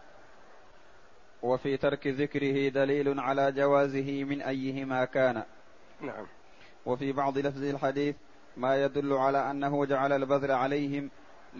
وفي 1.41 1.77
ترك 1.77 2.07
ذكره 2.07 2.69
دليل 2.69 3.19
على 3.19 3.51
جوازه 3.51 4.23
من 4.23 4.41
أيهما 4.41 5.05
كان. 5.05 5.43
نعم. 6.01 6.25
وفي 6.85 7.11
بعض 7.11 7.37
لفظ 7.37 7.63
الحديث 7.63 8.15
ما 8.57 8.83
يدل 8.83 9.13
على 9.13 9.51
أنه 9.51 9.85
جعل 9.85 10.13
البذر 10.13 10.51
عليهم 10.51 11.09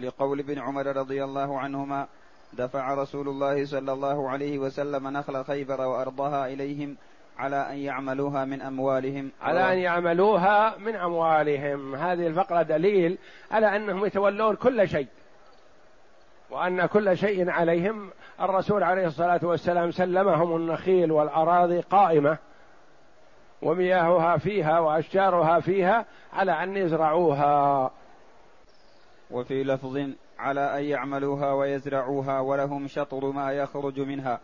لقول 0.00 0.38
ابن 0.38 0.58
عمر 0.58 0.96
رضي 0.96 1.24
الله 1.24 1.58
عنهما 1.58 2.06
دفع 2.52 2.94
رسول 2.94 3.28
الله 3.28 3.66
صلى 3.66 3.92
الله 3.92 4.30
عليه 4.30 4.58
وسلم 4.58 5.08
نخل 5.08 5.44
خيبر 5.44 5.80
وأرضها 5.80 6.46
إليهم 6.46 6.96
على 7.38 7.56
أن 7.56 7.76
يعملوها 7.76 8.44
من 8.44 8.62
أموالهم 8.62 9.30
على 9.42 9.72
أن 9.72 9.78
يعملوها 9.78 10.76
من 10.78 10.96
أموالهم. 10.96 11.94
هذه 11.94 12.26
الفقرة 12.26 12.62
دليل 12.62 13.18
على 13.50 13.76
أنهم 13.76 14.06
يتولون 14.06 14.56
كل 14.56 14.88
شيء 14.88 15.06
وأن 16.50 16.86
كل 16.86 17.16
شيء 17.18 17.50
عليهم. 17.50 18.10
الرسول 18.40 18.82
عليه 18.82 19.06
الصلاة 19.06 19.40
والسلام 19.42 19.90
سلمهم 19.90 20.56
النخيل 20.56 21.12
والأراضي 21.12 21.80
قائمة 21.80 22.38
ومياهها 23.62 24.36
فيها 24.36 24.78
وأشجارها 24.78 25.60
فيها 25.60 26.04
على 26.32 26.52
أن 26.52 26.76
يزرعوها. 26.76 27.90
وفي 29.30 29.64
لفظ 29.64 29.98
على 30.38 30.78
أن 30.78 30.84
يعملوها 30.84 31.52
ويزرعوها 31.52 32.40
ولهم 32.40 32.88
شطر 32.88 33.30
ما 33.30 33.52
يخرج 33.52 34.00
منها. 34.00 34.40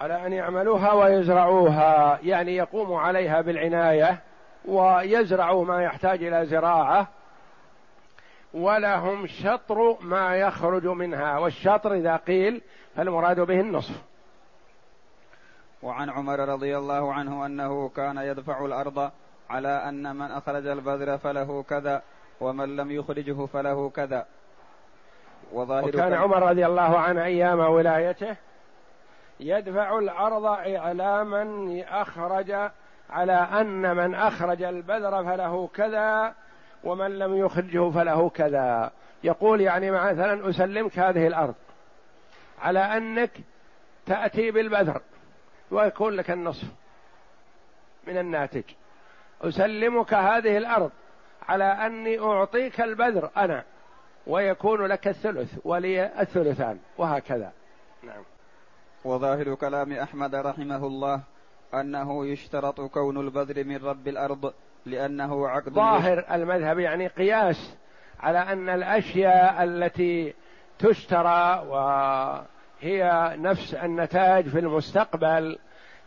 على 0.00 0.26
أن 0.26 0.32
يعملوها 0.32 0.92
ويزرعوها. 0.92 2.18
يعني 2.22 2.56
يقوموا 2.56 3.00
عليها 3.00 3.40
بالعناية 3.40 4.18
ويزرعوا 4.64 5.64
ما 5.64 5.82
يحتاج 5.82 6.24
إلى 6.24 6.46
زراعة 6.46 7.08
ولهم 8.54 9.26
شطر 9.26 9.96
ما 10.00 10.36
يخرج 10.36 10.86
منها. 10.86 11.38
والشطر 11.38 11.94
إذا 11.94 12.16
قيل 12.16 12.62
فالمراد 12.96 13.40
به 13.40 13.60
النصف. 13.60 14.02
وعن 15.82 16.10
عمر 16.10 16.38
رضي 16.38 16.78
الله 16.78 17.12
عنه 17.12 17.46
أنه 17.46 17.88
كان 17.88 18.18
يدفع 18.18 18.64
الأرض 18.64 19.10
على 19.50 19.68
أن 19.68 20.16
من 20.16 20.30
أخرج 20.30 20.66
البذر 20.66 21.18
فله 21.18 21.62
كذا 21.62 22.02
ومن 22.40 22.76
لم 22.76 22.90
يخرجه 22.90 23.46
فله 23.46 23.90
كذا. 23.90 24.26
وظاهر 25.52 25.88
وكان 25.88 26.12
عمر 26.12 26.48
رضي 26.48 26.66
الله 26.66 26.98
عنه 26.98 27.24
أيام 27.24 27.58
ولايته 27.60 28.36
يدفع 29.40 29.98
الأرض 29.98 30.44
على 30.46 31.24
من 31.24 31.80
أخرج 31.82 32.70
على 33.10 33.32
أن 33.32 33.96
من 33.96 34.14
أخرج 34.14 34.62
البذر 34.62 35.24
فله 35.24 35.66
كذا 35.66 36.34
ومن 36.84 37.18
لم 37.18 37.36
يخرجه 37.36 37.90
فله 37.90 38.28
كذا. 38.28 38.90
يقول 39.24 39.60
يعني 39.60 39.90
مثلا 39.90 40.50
أسلمك 40.50 40.98
هذه 40.98 41.26
الأرض 41.26 41.54
على 42.62 42.78
أنك 42.78 43.30
تأتي 44.06 44.50
بالبذر 44.50 45.00
ويكون 45.70 46.12
لك 46.12 46.30
النصف 46.30 46.68
من 48.06 48.18
الناتج. 48.18 48.64
أسلمك 49.42 50.14
هذه 50.14 50.56
الأرض 50.56 50.90
على 51.48 51.64
أني 51.64 52.18
أعطيك 52.18 52.80
البذر 52.80 53.30
أنا 53.36 53.64
ويكون 54.26 54.86
لك 54.86 55.08
الثلث 55.08 55.58
ولي 55.64 56.20
الثلثان 56.20 56.78
وهكذا. 56.98 57.52
نعم. 58.02 58.22
وظاهر 59.04 59.54
كلام 59.54 59.92
أحمد 59.92 60.34
رحمه 60.34 60.86
الله 60.86 61.20
أنه 61.74 62.26
يشترط 62.26 62.80
كون 62.80 63.20
البذر 63.20 63.64
من 63.64 63.76
رب 63.76 64.08
الأرض 64.08 64.52
لأنه 64.86 65.48
عقد 65.48 65.72
ظاهر 65.72 66.24
المذهب 66.30 66.78
يعني 66.78 67.06
قياس 67.06 67.76
على 68.20 68.38
أن 68.38 68.68
الأشياء 68.68 69.64
التي 69.64 70.34
تشترى 70.78 71.64
وهي 71.68 73.34
نفس 73.38 73.74
النتاج 73.74 74.48
في 74.48 74.58
المستقبل 74.58 75.58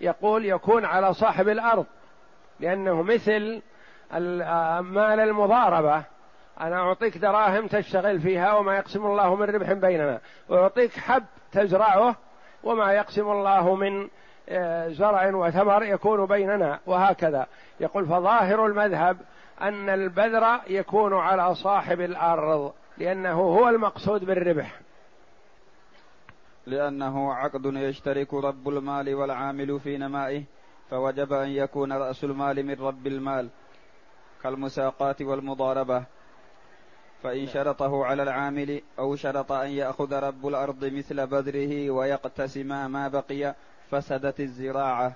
يقول 0.02 0.46
يكون 0.46 0.86
على 0.86 1.14
صاحب 1.14 1.48
الأرض 1.48 1.86
لأنه 2.60 3.02
مثل 3.02 3.62
مال 4.82 5.20
المضاربة. 5.20 6.04
أنا 6.62 6.76
أعطيك 6.76 7.18
دراهم 7.18 7.68
تشتغل 7.68 8.20
فيها 8.20 8.54
وما 8.54 8.78
يقسم 8.78 9.06
الله 9.06 9.36
من 9.36 9.44
ربح 9.44 9.74
بيننا 9.74 10.20
أعطيك 10.52 10.92
حب 10.92 11.24
تزرعه 11.52 12.16
وما 12.64 12.94
يقسم 12.94 13.32
الله 13.32 13.76
من 13.76 14.10
آه، 14.50 14.88
زرع 14.88 15.36
وثمر 15.36 15.84
يكون 15.84 16.26
بيننا 16.26 16.80
وهكذا. 16.86 17.48
يقول 17.80 18.06
فظاهر 18.06 18.66
المذهب 18.66 19.18
أن 19.62 19.90
البذر 19.90 20.60
يكون 20.68 21.14
على 21.14 21.56
صاحب 21.56 22.02
الأرض 22.02 22.74
لأنه 22.98 23.40
هو 23.42 23.70
المقصود 23.70 24.26
بالربح. 24.26 24.80
لأنه 26.66 27.34
عقد 27.34 27.66
يشترك 27.66 28.34
رب 28.34 28.70
المال 28.70 29.16
والعامل 29.16 29.80
في 29.80 29.98
نمائه 29.98 30.44
فوجب 30.90 31.34
أن 31.34 31.50
يكون 31.50 31.94
رأس 31.94 32.24
المال 32.24 32.66
من 32.66 32.76
رب 32.76 33.08
المال 33.08 33.50
كالمساقات 34.44 35.22
والمضاربة. 35.22 36.04
فإن 37.28 37.48
شرطه 37.48 38.06
على 38.06 38.24
العامل 38.24 38.82
أو 39.00 39.16
شرط 39.16 39.52
أن 39.52 39.70
يأخذ 39.70 40.14
رب 40.14 40.48
الأرض 40.48 40.86
مثل 40.86 41.28
بذره 41.28 41.90
ويقتسم 41.90 42.92
ما 42.92 43.08
بقي 43.08 43.56
فسدت 43.92 44.40
الزراعة. 44.40 45.14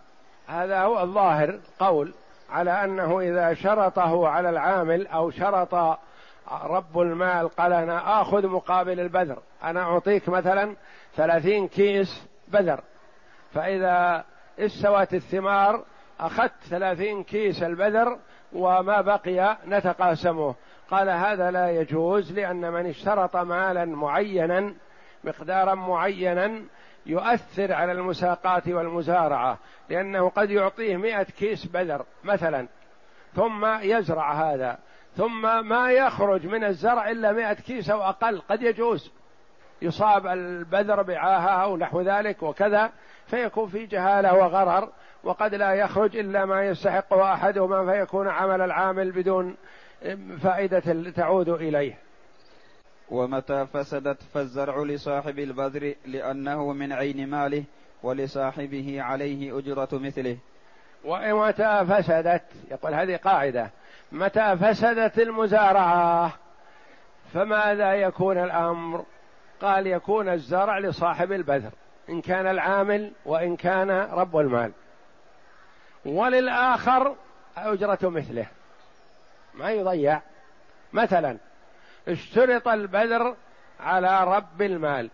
هذا 0.47 0.81
هو 0.81 1.01
الظاهر 1.01 1.59
قول 1.79 2.13
على 2.49 2.83
أنه 2.83 3.19
إذا 3.19 3.53
شرطه 3.53 4.27
على 4.27 4.49
العامل 4.49 5.07
أو 5.07 5.31
شرط 5.31 5.99
رب 6.51 6.99
المال 6.99 7.49
قال 7.49 7.73
أنا 7.73 8.21
آخذ 8.21 8.47
مقابل 8.47 8.99
البذر. 8.99 9.39
أنا 9.63 9.81
أعطيك 9.81 10.29
مثلا 10.29 10.75
ثلاثين 11.15 11.67
كيس 11.67 12.27
بذر. 12.47 12.81
فإذا 13.53 14.23
استوت 14.59 15.13
الثمار 15.13 15.83
أخذت 16.19 16.53
ثلاثين 16.69 17.23
كيس 17.23 17.63
البذر 17.63 18.17
وما 18.53 19.01
بقي 19.01 19.57
نتقاسمه. 19.67 20.55
قال 20.91 21.09
هذا 21.09 21.51
لا 21.51 21.71
يجوز 21.71 22.31
لأن 22.31 22.71
من 22.71 22.85
اشترط 22.85 23.35
مالا 23.35 23.85
معينا 23.85 24.73
مقدارا 25.23 25.75
معينا 25.75 26.61
يؤثر 27.05 27.73
على 27.73 27.91
المساقات 27.91 28.67
والمزارعة 28.67 29.57
لأنه 29.89 30.29
قد 30.29 30.49
يعطيه 30.49 30.97
مئة 30.97 31.23
كيس 31.23 31.65
بذر 31.65 32.05
مثلا 32.23 32.67
ثم 33.35 33.65
يزرع 33.65 34.33
هذا 34.33 34.77
ثم 35.17 35.67
ما 35.67 35.91
يخرج 35.91 36.47
من 36.47 36.63
الزرع 36.63 37.09
إلا 37.09 37.31
مئة 37.31 37.53
كيس 37.53 37.89
أو 37.89 38.01
أقل 38.01 38.41
قد 38.49 38.61
يجوز. 38.61 39.11
يصاب 39.81 40.27
البذر 40.27 41.01
بعاهة 41.01 41.63
أو 41.63 41.77
نحو 41.77 42.01
ذلك 42.01 42.43
وكذا 42.43 42.91
فيكون 43.27 43.67
في 43.67 43.85
جهالة 43.85 44.33
وغرر 44.33 44.89
وقد 45.23 45.55
لا 45.55 45.73
يخرج 45.73 46.17
إلا 46.17 46.45
ما 46.45 46.65
يستحقه 46.65 47.33
أحدهما 47.33 47.91
فيكون 47.91 48.27
عمل 48.27 48.61
العامل 48.61 49.11
بدون 49.11 49.55
فائدة 50.41 51.11
تعود 51.11 51.49
إليه. 51.49 51.97
ومتى 53.09 53.67
فسدت 53.73 54.23
فالزرع 54.33 54.83
لصاحب 54.83 55.39
البذر 55.39 55.93
لأنه 56.05 56.73
من 56.73 56.93
عين 56.93 57.29
ماله 57.29 57.63
ولصاحبه 58.03 59.01
عليه 59.01 59.57
أجرة 59.59 59.89
مثله. 59.91 60.37
ومتى 61.05 61.85
فسدت؟ 61.89 62.43
يقول 62.71 62.93
هذه 62.93 63.15
قاعدة. 63.15 63.71
متى 64.11 64.57
فسدت 64.57 65.19
المزارعة؟ 65.19 66.33
فماذا 67.33 67.93
يكون 67.93 68.37
الأمر؟ 68.37 69.05
قال 69.61 69.87
يكون 69.87 70.29
الزرع 70.29 70.79
لصاحب 70.79 71.31
البذر 71.31 71.71
إن 72.09 72.21
كان 72.21 72.47
العامل 72.47 73.11
وإن 73.25 73.55
كان 73.55 73.91
رب 73.91 74.37
المال. 74.37 74.71
وللآخر 76.05 77.15
أجرة 77.57 78.09
مثله. 78.09 78.45
ما 79.53 79.71
يضيع. 79.71 80.21
مثلا 80.93 81.37
اشترط 82.07 82.67
البذر 82.67 83.35
على 83.79 84.23
رب 84.23 84.61
المال. 84.61 85.09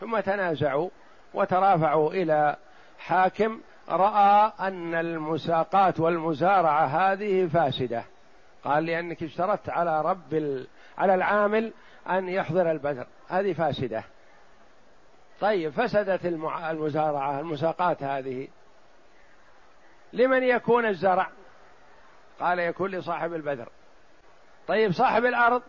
ثم 0.00 0.20
تنازعوا 0.20 0.90
وترافعوا 1.34 2.12
إلى 2.12 2.56
حاكم 2.98 3.60
رأى 3.88 4.52
أن 4.60 4.94
المساقات 4.94 6.00
والمزارعة 6.00 6.86
هذه 6.86 7.46
فاسدة. 7.46 8.04
قال 8.64 8.86
لانك 8.86 9.22
اشترطت 9.22 9.68
على 9.68 10.02
رب 10.02 10.34
ال... 10.34 10.66
على 10.98 11.14
العامل 11.14 11.72
أن 12.10 12.28
يحضر 12.28 12.70
البذر. 12.70 13.06
هذه 13.28 13.52
فاسدة. 13.52 14.04
طيب 15.40 15.72
فسدت 15.72 16.26
المزارعة 16.26 17.40
المساقات 17.40 18.02
هذه. 18.02 18.48
لمن 20.12 20.42
يكون 20.42 20.86
الزرع؟ 20.86 21.30
قال 22.40 22.58
يكون 22.58 22.90
لصاحب 22.90 23.34
البذر 23.34 23.68
طيب 24.68 24.92
صاحب 24.92 25.24
الأرض 25.24 25.62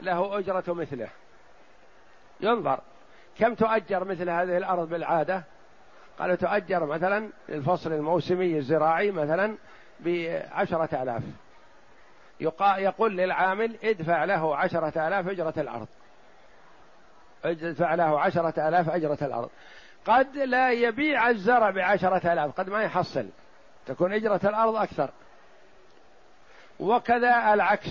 له 0.00 0.38
أجرة 0.38 0.64
مثله. 0.68 1.08
ينظر 2.40 2.80
كم 3.38 3.54
تؤجر 3.54 4.04
مثل 4.04 4.30
هذه 4.30 4.56
الأرض 4.56 4.88
بالعادة؟ 4.88 5.44
قالوا 6.18 6.36
تؤجر 6.36 6.86
مثلا 6.86 7.30
للفصل 7.48 7.92
الموسمي 7.92 8.58
الزراعي 8.58 9.10
مثلا 9.10 9.56
بعشرة 10.00 11.02
آلاف. 11.02 11.22
يقول 12.78 13.16
للعامل 13.16 13.76
ادفع 13.84 14.24
له 14.24 14.56
عشرة 14.56 15.08
آلاف 15.08 15.28
أجرة 15.28 15.54
الأرض. 15.56 15.88
ادفع 17.44 17.94
له 17.94 18.20
عشرة 18.20 18.68
آلاف 18.68 18.90
أجرة 18.90 19.18
الأرض. 19.22 19.50
قد 20.06 20.36
لا 20.36 20.70
يبيع 20.70 21.30
الزرع 21.30 21.70
بعشرة 21.70 22.32
آلاف 22.32 22.60
قد 22.60 22.70
ما 22.70 22.82
يحصل. 22.82 23.28
تكون 23.86 24.12
أجرة 24.12 24.40
الأرض 24.44 24.76
أكثر. 24.76 25.10
وكذا 26.82 27.54
العكس. 27.54 27.88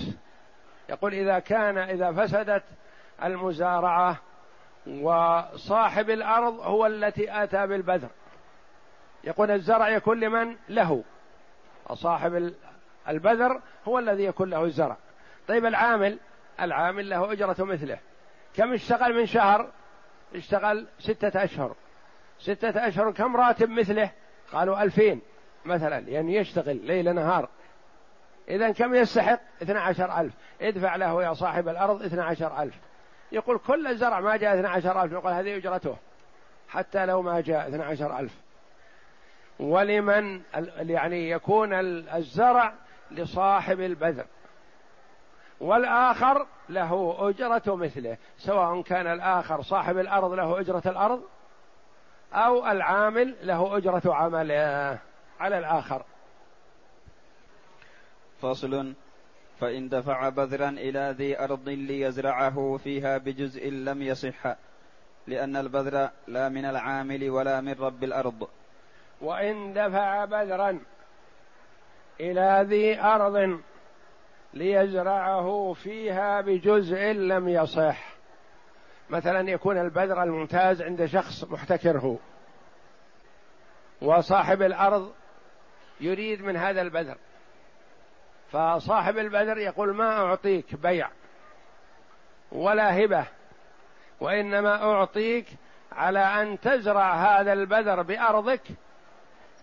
يقول 0.88 1.14
إذا 1.14 1.38
كان 1.38 1.78
إذا 1.78 2.12
فسدت 2.12 2.62
المزارعة 3.24 4.16
وصاحب 4.86 6.10
الأرض 6.10 6.60
هو 6.60 6.86
التي 6.86 7.42
آتى 7.42 7.66
بالبذر. 7.66 8.08
يقول 9.24 9.50
الزرع 9.50 9.88
يكون 9.88 10.20
لمن؟ 10.20 10.56
له. 10.68 11.04
صاحب 11.92 12.52
البذر 13.08 13.60
هو 13.88 13.98
الذي 13.98 14.24
يكون 14.24 14.50
له 14.50 14.64
الزرع. 14.64 14.96
طيب 15.48 15.66
العامل؟ 15.66 16.18
العامل 16.60 17.10
له 17.10 17.32
أجرة 17.32 17.64
مثله. 17.64 17.98
كم 18.54 18.72
اشتغل 18.72 19.14
من 19.14 19.26
شهر؟ 19.26 19.70
اشتغل 20.34 20.86
ستة 20.98 21.44
أشهر. 21.44 21.74
ستة 22.38 22.88
أشهر 22.88 23.10
كم 23.10 23.36
راتب 23.36 23.70
مثله؟ 23.70 24.10
قالوا 24.52 24.82
ألفين. 24.82 25.20
مثلا 25.64 25.98
يعني 25.98 26.36
يشتغل 26.36 26.86
ليل 26.86 27.14
نهار. 27.14 27.48
إذا 28.48 28.72
كم 28.72 28.94
يستحق؟ 28.94 29.40
اثنى 29.62 29.78
عشر 29.78 30.20
ألف. 30.20 30.34
ادفع 30.60 30.96
له 30.96 31.22
يا 31.22 31.34
صاحب 31.34 31.68
الأرض 31.68 32.02
اثنى 32.02 32.22
عشر 32.22 32.62
ألف. 32.62 32.74
يقول 33.32 33.58
كل 33.58 33.96
زرع 33.96 34.20
ما 34.20 34.36
جاء 34.36 34.54
اثنى 34.54 34.68
عشر 34.68 35.02
ألف. 35.02 35.12
يقول 35.12 35.32
هذه 35.32 35.56
أجرته. 35.56 35.96
حتى 36.68 37.06
لو 37.06 37.22
ما 37.22 37.40
جاء 37.40 37.68
اثنى 37.68 37.82
عشر 37.82 38.18
ألف. 38.18 38.32
ولمن 39.60 40.40
يعني 40.76 41.30
يكون 41.30 41.72
الزرع 42.14 42.74
لصاحب 43.10 43.80
البذر. 43.80 44.24
والآخر 45.60 46.46
له 46.68 47.16
أجرة 47.18 47.74
مثله. 47.74 48.16
سواء 48.38 48.82
كان 48.82 49.06
الآخر 49.06 49.62
صاحب 49.62 49.98
الأرض 49.98 50.32
له 50.32 50.60
أجرة 50.60 50.82
الأرض 50.86 51.22
أو 52.32 52.66
العامل 52.66 53.36
له 53.42 53.76
أجرة 53.76 54.14
عمله 54.14 54.98
على 55.40 55.58
الآخر. 55.58 56.02
فصل 58.42 58.94
فإن 59.60 59.88
دفع 59.88 60.28
بذرا 60.28 60.68
إلى 60.68 61.14
ذي 61.18 61.40
أرض 61.40 61.68
ليزرعه 61.68 62.78
فيها 62.84 63.18
بجزء 63.18 63.70
لم 63.70 64.02
يصح 64.02 64.56
لأن 65.26 65.56
البذر 65.56 66.10
لا 66.26 66.48
من 66.48 66.64
العامل 66.64 67.30
ولا 67.30 67.60
من 67.60 67.72
رب 67.72 68.04
الأرض. 68.04 68.48
وإن 69.20 69.72
دفع 69.72 70.24
بذرا 70.24 70.80
إلى 72.20 72.64
ذي 72.68 73.00
أرض 73.00 73.60
ليزرعه 74.54 75.72
فيها 75.72 76.40
بجزء 76.40 77.00
لم 77.12 77.48
يصح. 77.48 78.12
مثلا 79.10 79.50
يكون 79.50 79.78
البذر 79.78 80.22
الممتاز 80.22 80.82
عند 80.82 81.06
شخص 81.06 81.44
محتكره 81.44 82.18
وصاحب 84.02 84.62
الأرض 84.62 85.12
يريد 86.00 86.42
من 86.42 86.56
هذا 86.56 86.82
البذر. 86.82 87.16
فصاحب 88.52 89.18
البذر 89.18 89.58
يقول 89.58 89.94
ما 89.94 90.18
أعطيك 90.18 90.74
بيع 90.74 91.08
ولا 92.52 93.04
هبة 93.04 93.24
وإنما 94.20 94.82
أعطيك 94.82 95.46
على 95.92 96.18
أن 96.18 96.60
تزرع 96.60 97.14
هذا 97.14 97.52
البذر 97.52 98.02
بأرضك 98.02 98.62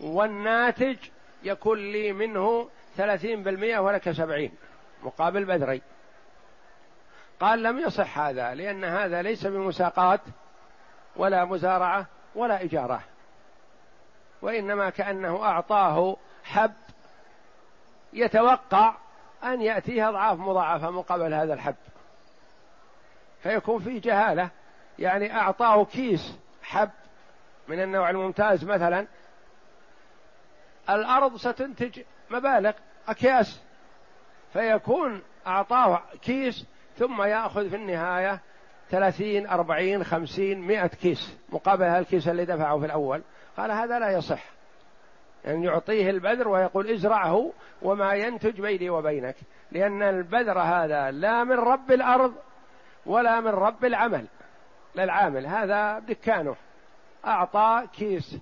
والناتج 0.01 0.97
يكون 1.43 1.79
لي 1.79 2.13
منه 2.13 2.69
ثلاثين 2.97 3.43
بالمئة 3.43 3.79
ولك 3.79 4.11
سبعين 4.11 4.51
مقابل 5.03 5.45
بذري 5.45 5.81
قال 7.39 7.63
لم 7.63 7.79
يصح 7.79 8.19
هذا 8.19 8.53
لأن 8.53 8.83
هذا 8.83 9.21
ليس 9.21 9.45
بمساقات 9.45 10.21
ولا 11.15 11.45
مزارعة 11.45 12.05
ولا 12.35 12.63
إجارة 12.63 13.01
وإنما 14.41 14.89
كأنه 14.89 15.43
أعطاه 15.45 16.17
حب 16.43 16.73
يتوقع 18.13 18.95
أن 19.43 19.61
يأتيه 19.61 20.09
أضعاف 20.09 20.39
مضاعفة 20.39 20.89
مقابل 20.89 21.33
هذا 21.33 21.53
الحب 21.53 21.75
فيكون 23.43 23.79
في 23.79 23.99
جهالة 23.99 24.49
يعني 24.99 25.35
أعطاه 25.35 25.85
كيس 25.85 26.37
حب 26.63 26.89
من 27.67 27.81
النوع 27.81 28.09
الممتاز 28.09 28.65
مثلا. 28.65 29.07
الأرض 30.89 31.37
ستنتج 31.37 32.01
مبالغ 32.29 32.71
أكياس. 33.07 33.61
فيكون 34.53 35.21
أعطاه 35.47 36.01
كيس 36.21 36.65
ثم 36.97 37.21
يأخذ 37.21 37.69
في 37.69 37.75
النهاية 37.75 38.39
ثلاثين 38.89 39.47
أربعين 39.47 40.03
خمسين 40.03 40.61
مئة 40.61 40.87
كيس 40.87 41.37
مقابل 41.49 41.83
هالكيس 41.85 42.27
اللي 42.27 42.45
دفعه 42.45 42.79
في 42.79 42.85
الأول. 42.85 43.21
قال 43.57 43.71
هذا 43.71 43.99
لا 43.99 44.09
يصح. 44.09 44.43
أن 45.47 45.63
يعطيه 45.63 46.09
البذر 46.09 46.47
ويقول 46.47 46.91
ازرعه 46.91 47.51
وما 47.81 48.13
ينتج 48.13 48.61
بيني 48.61 48.89
وبينك. 48.89 49.35
لأن 49.71 50.03
البذر 50.03 50.59
هذا 50.59 51.11
لا 51.11 51.43
من 51.43 51.55
رب 51.55 51.91
الأرض 51.91 52.33
ولا 53.05 53.39
من 53.39 53.47
رب 53.47 53.85
العمل. 53.85 54.27
للعامل 54.95 55.47
هذا 55.47 55.99
دكانه. 55.99 56.55
أعطى 57.25 57.87
كيس 57.97 58.37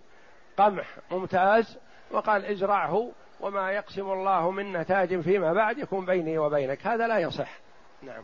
قمح 0.57 0.97
ممتاز 1.11 1.77
وقال 2.11 2.45
ازرعه 2.45 3.11
وما 3.39 3.71
يقسم 3.71 4.11
الله 4.11 4.51
من 4.51 4.73
نتاج 4.73 5.19
فيما 5.19 5.53
بعد 5.53 5.77
يكون 5.77 6.05
بيني 6.05 6.37
وبينك. 6.37 6.87
هذا 6.87 7.07
لا 7.07 7.17
يصح. 7.17 7.59
نعم. 8.03 8.23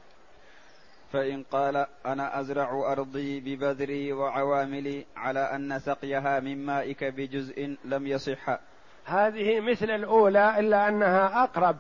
فإن 1.14 1.44
قال 1.44 1.86
أنا 2.06 2.40
أزرع 2.40 2.92
أرضي 2.92 3.40
ببذري 3.40 4.14
وعواملي 4.14 5.06
على 5.16 5.40
أن 5.40 5.80
سقيها 5.80 6.40
من 6.40 6.66
مائك 6.66 7.04
بجزء 7.04 7.78
لم 7.86 8.08
يصح. 8.08 8.58
هذه 9.06 9.60
مثل 9.60 9.90
الأولى 9.90 10.60
إلا 10.60 10.88
أنها 10.88 11.44
أقرب 11.44 11.78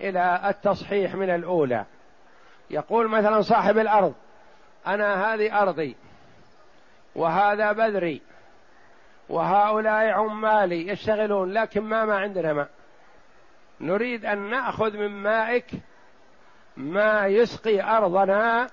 إلى 0.00 0.40
التصحيح 0.48 1.14
من 1.14 1.30
الأولى. 1.30 1.84
يقول 2.70 3.08
مثلا 3.08 3.40
صاحب 3.42 3.78
الأرض 3.78 4.14
أنا 4.86 5.34
هذه 5.34 5.62
أرضي 5.62 5.96
وهذا 7.14 7.72
بذري 7.72 8.22
وهؤلاء 9.28 10.06
عمالي 10.06 10.88
يشتغلون 10.88 11.52
لكن 11.52 11.80
ما 11.80 12.04
ما 12.04 12.18
عندنا 12.18 12.52
ماء. 12.52 12.68
نريد 13.80 14.24
أن 14.24 14.50
نأخذ 14.50 14.96
من 14.96 15.08
مائك 15.08 15.66
ما 16.76 17.26
يسقي 17.26 17.82
أرضنا 17.82 18.66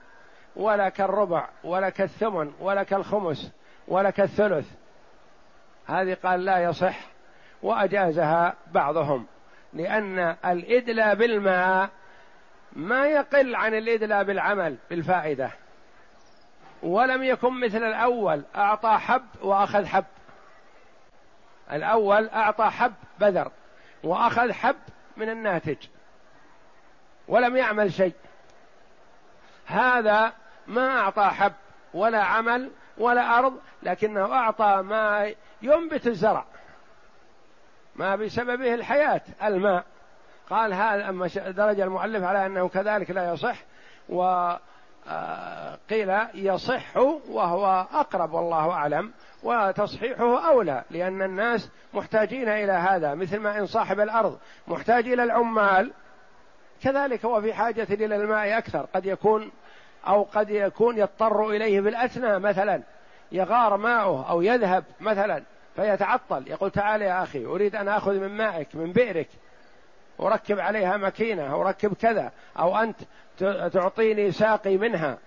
ولك 0.55 1.01
الربع 1.01 1.49
ولك 1.63 2.01
الثمن 2.01 2.53
ولك 2.59 2.93
الخمس 2.93 3.51
ولك 3.87 4.19
الثلث. 4.19 4.71
هذه 5.85 6.17
قال 6.23 6.45
لا 6.45 6.63
يصح 6.63 6.99
وأجازها 7.63 8.55
بعضهم 8.71 9.25
لأن 9.73 10.35
الإدلى 10.45 11.15
بالماء 11.15 11.89
ما 12.73 13.05
يقل 13.05 13.55
عن 13.55 13.73
الإدلى 13.73 14.23
بالعمل 14.23 14.77
بالفائدة. 14.89 15.51
ولم 16.83 17.23
يكن 17.23 17.59
مثل 17.59 17.83
الأول 17.83 18.43
أعطى 18.55 18.97
حب 18.97 19.25
وأخذ 19.41 19.85
حب. 19.85 20.05
الأول 21.71 22.29
أعطى 22.29 22.65
حب 22.65 22.93
بذر 23.19 23.51
وأخذ 24.03 24.51
حب 24.51 24.75
من 25.17 25.29
الناتج. 25.29 25.77
ولم 27.29 27.57
يعمل 27.57 27.93
شيء. 27.93 28.13
هذا 29.65 30.33
ما 30.67 30.99
أعطى 30.99 31.23
حب 31.23 31.53
ولا 31.93 32.23
عمل 32.23 32.71
ولا 32.97 33.39
أرض 33.39 33.59
لكنه 33.83 34.33
أعطى 34.33 34.81
ما 34.85 35.33
ينبت 35.61 36.07
الزرع. 36.07 36.45
ما 37.95 38.15
بسببه 38.15 38.73
الحياة 38.73 39.21
الماء. 39.43 39.85
قال 40.49 40.73
هذا 40.73 41.09
أما 41.09 41.29
درج 41.35 41.79
المؤلف 41.79 42.23
على 42.23 42.45
أنه 42.45 42.69
كذلك 42.69 43.11
لا 43.11 43.33
يصح 43.33 43.55
وقيل 44.09 46.09
آه، 46.09 46.29
يصح 46.33 46.97
وهو 47.29 47.87
أقرب 47.93 48.33
والله 48.33 48.71
أعلم 48.71 49.11
وتصحيحه 49.43 50.47
أولى 50.47 50.83
لأن 50.89 51.21
الناس 51.21 51.69
محتاجين 51.93 52.49
إلى 52.49 52.71
هذا 52.71 53.15
مثل 53.15 53.39
ما 53.39 53.59
إن 53.59 53.65
صاحب 53.65 53.99
الأرض 53.99 54.39
محتاج 54.67 55.07
إلى 55.07 55.23
العمال 55.23 55.91
كذلك 56.83 57.25
هو 57.25 57.41
في 57.41 57.53
حاجة 57.53 57.87
إلى 57.91 58.15
الماء 58.15 58.57
أكثر. 58.57 58.85
قد 58.93 59.05
يكون 59.05 59.51
أو 60.07 60.23
قد 60.23 60.49
يكون 60.49 60.97
يضطر 60.97 61.49
إليه 61.49 61.81
بالأثنى 61.81 62.39
مثلا. 62.39 62.81
يغار 63.31 63.77
ماؤه 63.77 64.29
أو 64.29 64.41
يذهب 64.41 64.83
مثلا 64.99 65.43
فيتعطل. 65.75 66.43
يقول 66.47 66.71
تعال 66.71 67.01
يا 67.01 67.23
أخي 67.23 67.45
أريد 67.45 67.75
أن 67.75 67.87
أخذ 67.87 68.13
من 68.13 68.37
مائك 68.37 68.67
من 68.73 68.91
بئرك. 68.91 69.27
أركب 70.19 70.59
عليها 70.59 70.97
ماكينة 70.97 71.61
أركب 71.61 71.93
كذا. 71.93 72.31
أو 72.59 72.77
أنت 72.77 72.97
تعطيني 73.73 74.31
ساقي 74.31 74.77
منها. 74.77 75.17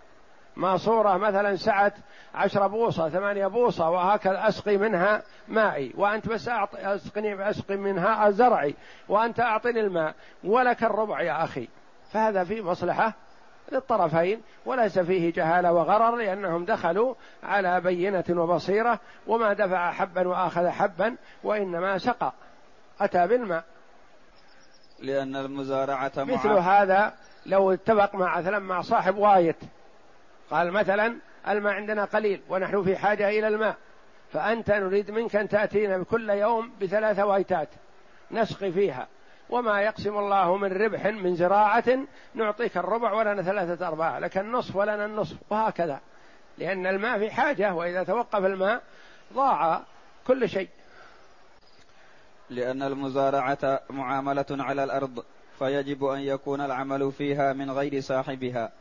ماسورة 0.57 1.17
مثلا 1.17 1.57
سعت 1.57 1.95
عشرة 2.35 2.67
بوصة 2.67 3.09
ثمانية 3.09 3.47
بوصة 3.47 3.91
وهكذا 3.91 4.49
أسقي 4.49 4.77
منها 4.77 5.23
مائي. 5.49 5.93
وأنت 5.97 6.29
بس 6.29 6.49
أسقني 6.75 7.51
أسقي 7.51 7.77
منها 7.77 8.31
زرعي 8.31 8.75
وأنت 9.09 9.41
أعطني 9.41 9.81
الماء 9.81 10.15
ولك 10.45 10.85
الربع 10.85 11.23
يا 11.23 11.45
أخي. 11.45 11.69
فهذا 12.12 12.45
في 12.45 12.62
مصلحة 12.62 13.15
للطرفين 13.73 14.43
وليس 14.67 14.99
فيه 14.99 15.33
جهالة 15.33 15.73
وغرر 15.73 16.17
لأنهم 16.17 16.65
دخلوا 16.65 17.15
على 17.43 17.81
بينة 17.81 18.25
وبصيرة 18.31 19.01
وما 19.27 19.53
دفع 19.53 19.91
حبا 19.91 20.29
وآخذ 20.29 20.69
حبا 20.69 21.17
وإنما 21.45 21.99
سقى 21.99 22.33
أتى 23.01 23.27
بالماء. 23.27 23.65
لأن 24.99 25.37
المزارعة 25.37 26.12
مثل 26.17 26.49
هذا 26.49 27.12
لو 27.47 27.73
اتفق 27.73 28.15
مع 28.15 28.38
مثلا 28.38 28.59
مع 28.59 28.81
صاحب 28.81 29.17
وايت 29.17 29.57
قال 30.53 30.71
مثلا 30.71 31.17
الماء 31.49 31.73
عندنا 31.73 32.05
قليل 32.05 32.41
ونحن 32.49 32.83
في 32.83 32.97
حاجة 32.97 33.29
إلى 33.29 33.49
الماء 33.49 33.77
فأنت 34.33 34.71
نريد 34.71 35.11
منك 35.11 35.37
أن 35.37 35.49
تأتينا 35.49 36.05
كل 36.05 36.31
يوم 36.31 36.73
بثلاثة 36.81 37.27
وايتات 37.27 37.69
نسقي 38.31 38.73
فيها 38.73 39.09
وما 39.51 39.81
يقسم 39.81 40.19
الله 40.19 40.57
من 40.57 40.73
ربح 40.73 41.07
من 41.07 41.37
زراعة 41.37 41.99
نعطيك 42.35 42.77
الربع 42.77 43.12
ولنا 43.12 43.43
ثلاثة 43.43 43.88
أرباع 43.88 44.19
لك 44.19 44.38
النصف 44.38 44.77
ولنا 44.77 45.05
النصف 45.05 45.37
وهكذا. 45.51 46.01
لأن 46.59 46.87
الماء 46.87 47.19
في 47.19 47.31
حاجة 47.31 47.75
وإذا 47.75 48.03
توقف 48.03 48.45
الماء 48.45 48.83
ضاع 49.33 49.83
كل 50.27 50.49
شيء. 50.49 50.69
لأن 52.51 52.83
المزارعة 52.83 53.81
معاملة 53.91 54.47
على 54.51 54.85
الأرض 54.85 55.25
فيجب 55.59 56.05
أن 56.05 56.21
يكون 56.21 56.61
العمل 56.61 57.12
فيها 57.12 57.53
من 57.53 57.71
غير 57.71 58.01
صاحبها. 58.01 58.73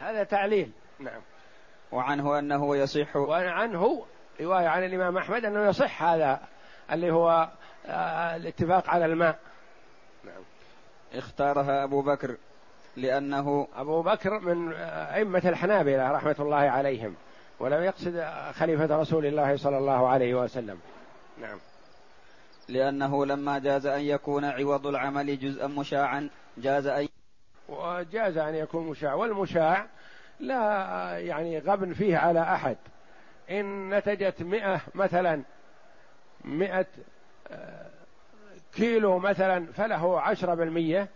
هذا 0.00 0.24
تعليل. 0.24 0.70
نعم. 1.00 1.20
وعنه 1.92 2.38
أنه 2.38 2.76
يصح 2.76 3.16
وعنه 3.16 4.04
رواية 4.40 4.66
عن 4.68 4.84
الإمام 4.84 5.16
أحمد 5.16 5.44
أنه 5.44 5.68
يصح 5.68 6.02
هذا 6.02 6.40
اللي 6.92 7.10
هو 7.10 7.48
آه، 7.86 8.36
الاتفاق 8.36 8.90
على 8.90 9.06
الماء. 9.06 9.38
نعم. 10.24 10.42
اختارها 11.14 11.84
أبو 11.84 12.02
بكر 12.02 12.36
لأنه 12.96 13.68
أبو 13.76 14.02
بكر 14.02 14.38
من 14.38 14.72
أئمة 14.74 15.42
الحنابلة 15.44 16.10
رحمة 16.10 16.36
الله 16.38 16.56
عليهم 16.56 17.14
ولم 17.60 17.82
يقصد 17.82 18.24
خليفة 18.52 18.96
رسول 18.96 19.26
الله 19.26 19.56
صلى 19.56 19.78
الله 19.78 20.08
عليه 20.08 20.34
وسلم. 20.34 20.78
نعم. 21.40 21.58
لأنه 22.68 23.26
لما 23.26 23.58
جاز 23.58 23.86
أن 23.86 24.00
يكون 24.00 24.44
عوض 24.44 24.86
العمل 24.86 25.38
جزءا 25.38 25.66
مشاعا 25.66 26.30
جاز 26.58 26.86
أن 26.86 27.08
وجاز 27.68 28.38
أن 28.38 28.54
يكون 28.54 28.86
مشاع 28.86 29.14
والمشاع 29.14 29.86
لا 30.40 31.18
يعني 31.18 31.58
غبن 31.58 31.92
فيه 31.92 32.16
على 32.16 32.42
أحد. 32.42 32.76
إن 33.50 33.94
نتجت 33.94 34.42
مئة 34.42 34.80
مثلا 34.94 35.42
مئة 36.44 36.86
آه، 37.50 37.86
كيلو 38.74 39.18
مثلا 39.18 39.66
فله 39.72 40.20
عشرة 40.20 40.54
بالمية 40.54 41.08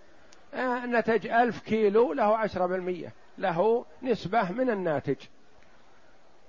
آه، 0.54 0.87
نتج 0.87 1.26
ألف 1.26 1.61
كيلو 1.61 2.12
له 2.12 2.37
عشرة 2.37 2.66
بالمية 2.66 3.12
له 3.38 3.85
نسبة 4.02 4.52
من 4.52 4.70
الناتج. 4.70 5.16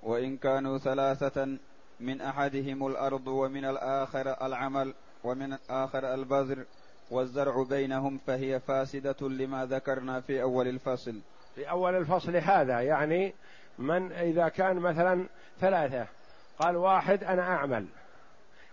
وإن 0.02 0.36
كانوا 0.36 0.78
ثلاثة 0.78 1.58
من 2.00 2.20
أحدهم 2.20 2.86
الأرض 2.86 3.26
ومن 3.26 3.64
الآخر 3.64 4.46
العمل 4.46 4.94
ومن 5.24 5.52
الآخر 5.52 6.14
البذر 6.14 6.64
والزرع 7.10 7.62
بينهم 7.62 8.18
فهي 8.26 8.60
فاسدة 8.60 9.28
لما 9.28 9.66
ذكرنا 9.66 10.20
في 10.20 10.42
أول 10.42 10.68
الفصل. 10.68 11.20
في 11.54 11.70
أول 11.70 11.94
الفصل 11.94 12.36
هذا 12.36 12.80
يعني 12.80 13.34
من 13.78 14.12
إذا 14.12 14.48
كان 14.48 14.76
مثلا 14.76 15.26
ثلاثة 15.60 16.06
قال 16.58 16.76
واحد 16.76 17.24
أنا 17.24 17.42
أعمل 17.42 17.86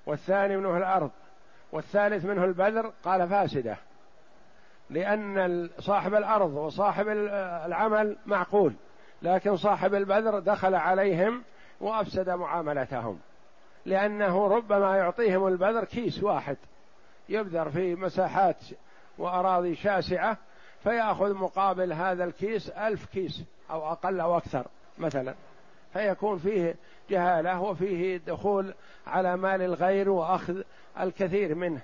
والثاني 0.06 0.58
منه 0.58 0.78
الأرض 0.78 1.12
والثالث 1.72 2.26
منه 2.26 2.44
البذر 2.44 2.94
قال 3.04 3.30
فاسدة 3.30 3.78
لأن 4.90 5.70
صاحب 5.80 6.14
الأرض 6.14 6.54
وصاحب 6.54 7.08
العمل 7.66 8.18
معقول 8.26 8.74
لكن 9.22 9.58
صاحب 9.58 9.94
البذر 9.94 10.40
دخل 10.40 10.76
عليهم 10.76 11.44
وأفسد 11.82 12.30
معاملتهم 12.30 13.20
لأنه 13.86 14.48
ربما 14.48 14.98
يعطيهم 14.98 15.48
البذر 15.48 15.86
كيس 15.86 16.24
واحد 16.24 16.58
يبذر 17.30 17.70
في 17.70 17.96
مساحات 17.96 18.58
وأراضي 19.18 19.76
شاسعة 19.76 20.38
فيأخذ 20.84 21.34
مقابل 21.34 21.94
هذا 21.94 22.24
الكيس 22.24 22.70
ألف 22.70 23.06
كيس 23.06 23.44
أو 23.72 23.92
أقل 23.92 24.20
أو 24.20 24.38
أكثر 24.38 24.66
مثلا. 24.98 25.34
فيكون 25.94 26.38
فيه 26.38 26.76
جهالة 27.10 27.62
وفيه 27.62 28.18
دخول 28.18 28.74
على 29.08 29.38
مال 29.38 29.62
الغير 29.62 30.10
وأخذ 30.10 30.62
الكثير 31.00 31.56
منه. 31.56 31.82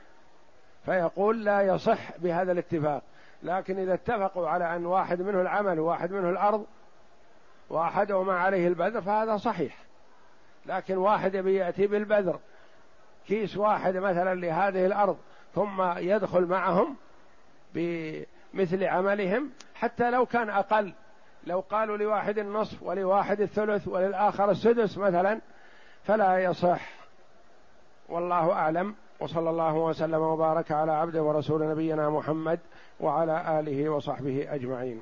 فيقول 0.86 1.46
لا 1.46 1.62
يصح 1.62 2.18
بهذا 2.18 2.52
الاتفاق. 2.52 3.02
لكن 3.44 3.80
إذا 3.80 3.94
اتفقوا 3.94 4.48
على 4.50 4.76
أن 4.76 4.86
واحد 4.86 5.22
منه 5.22 5.42
العمل 5.42 5.80
وواحد 5.80 6.12
منه 6.12 6.30
الأرض 6.30 6.66
وأحدهما 7.70 8.34
عليه 8.34 8.68
البذر 8.68 9.02
فهذا 9.02 9.38
صحيح. 9.38 9.78
لكن 10.66 10.98
واحد 10.98 11.36
يبي 11.36 11.56
يأتي 11.56 11.88
بالبذر 11.88 12.40
كيس 13.28 13.58
واحد 13.58 13.98
مثلا 13.98 14.36
لهذه 14.36 14.86
الأرض 14.86 15.18
ثم 15.56 15.98
يدخل 15.98 16.46
معهم 16.46 16.96
بمثل 18.58 18.84
عملهم 18.84 19.50
حتى 19.76 20.12
لو 20.12 20.26
كان 20.26 20.50
أقل. 20.50 20.94
لو 21.48 21.60
قالوا 21.60 21.98
لواحد 21.98 22.38
النصف 22.38 22.84
ولواحد 22.84 23.42
الثلث 23.42 23.88
وللآخر 23.88 24.52
السدس 24.52 24.98
مثلا 24.98 25.42
فلا 26.04 26.38
يصح. 26.38 26.90
والله 28.10 28.52
أعلم. 28.52 28.96
وصلى 29.20 29.50
الله 29.50 29.76
وسلم 29.76 30.22
وبارك 30.22 30.72
على 30.72 30.92
عبده 30.92 31.24
ورسول 31.24 31.70
نبينا 31.70 32.10
محمد 32.10 32.60
وعلى 33.00 33.60
آله 33.60 33.90
وصحبه 33.90 34.54
أجمعين. 34.54 35.02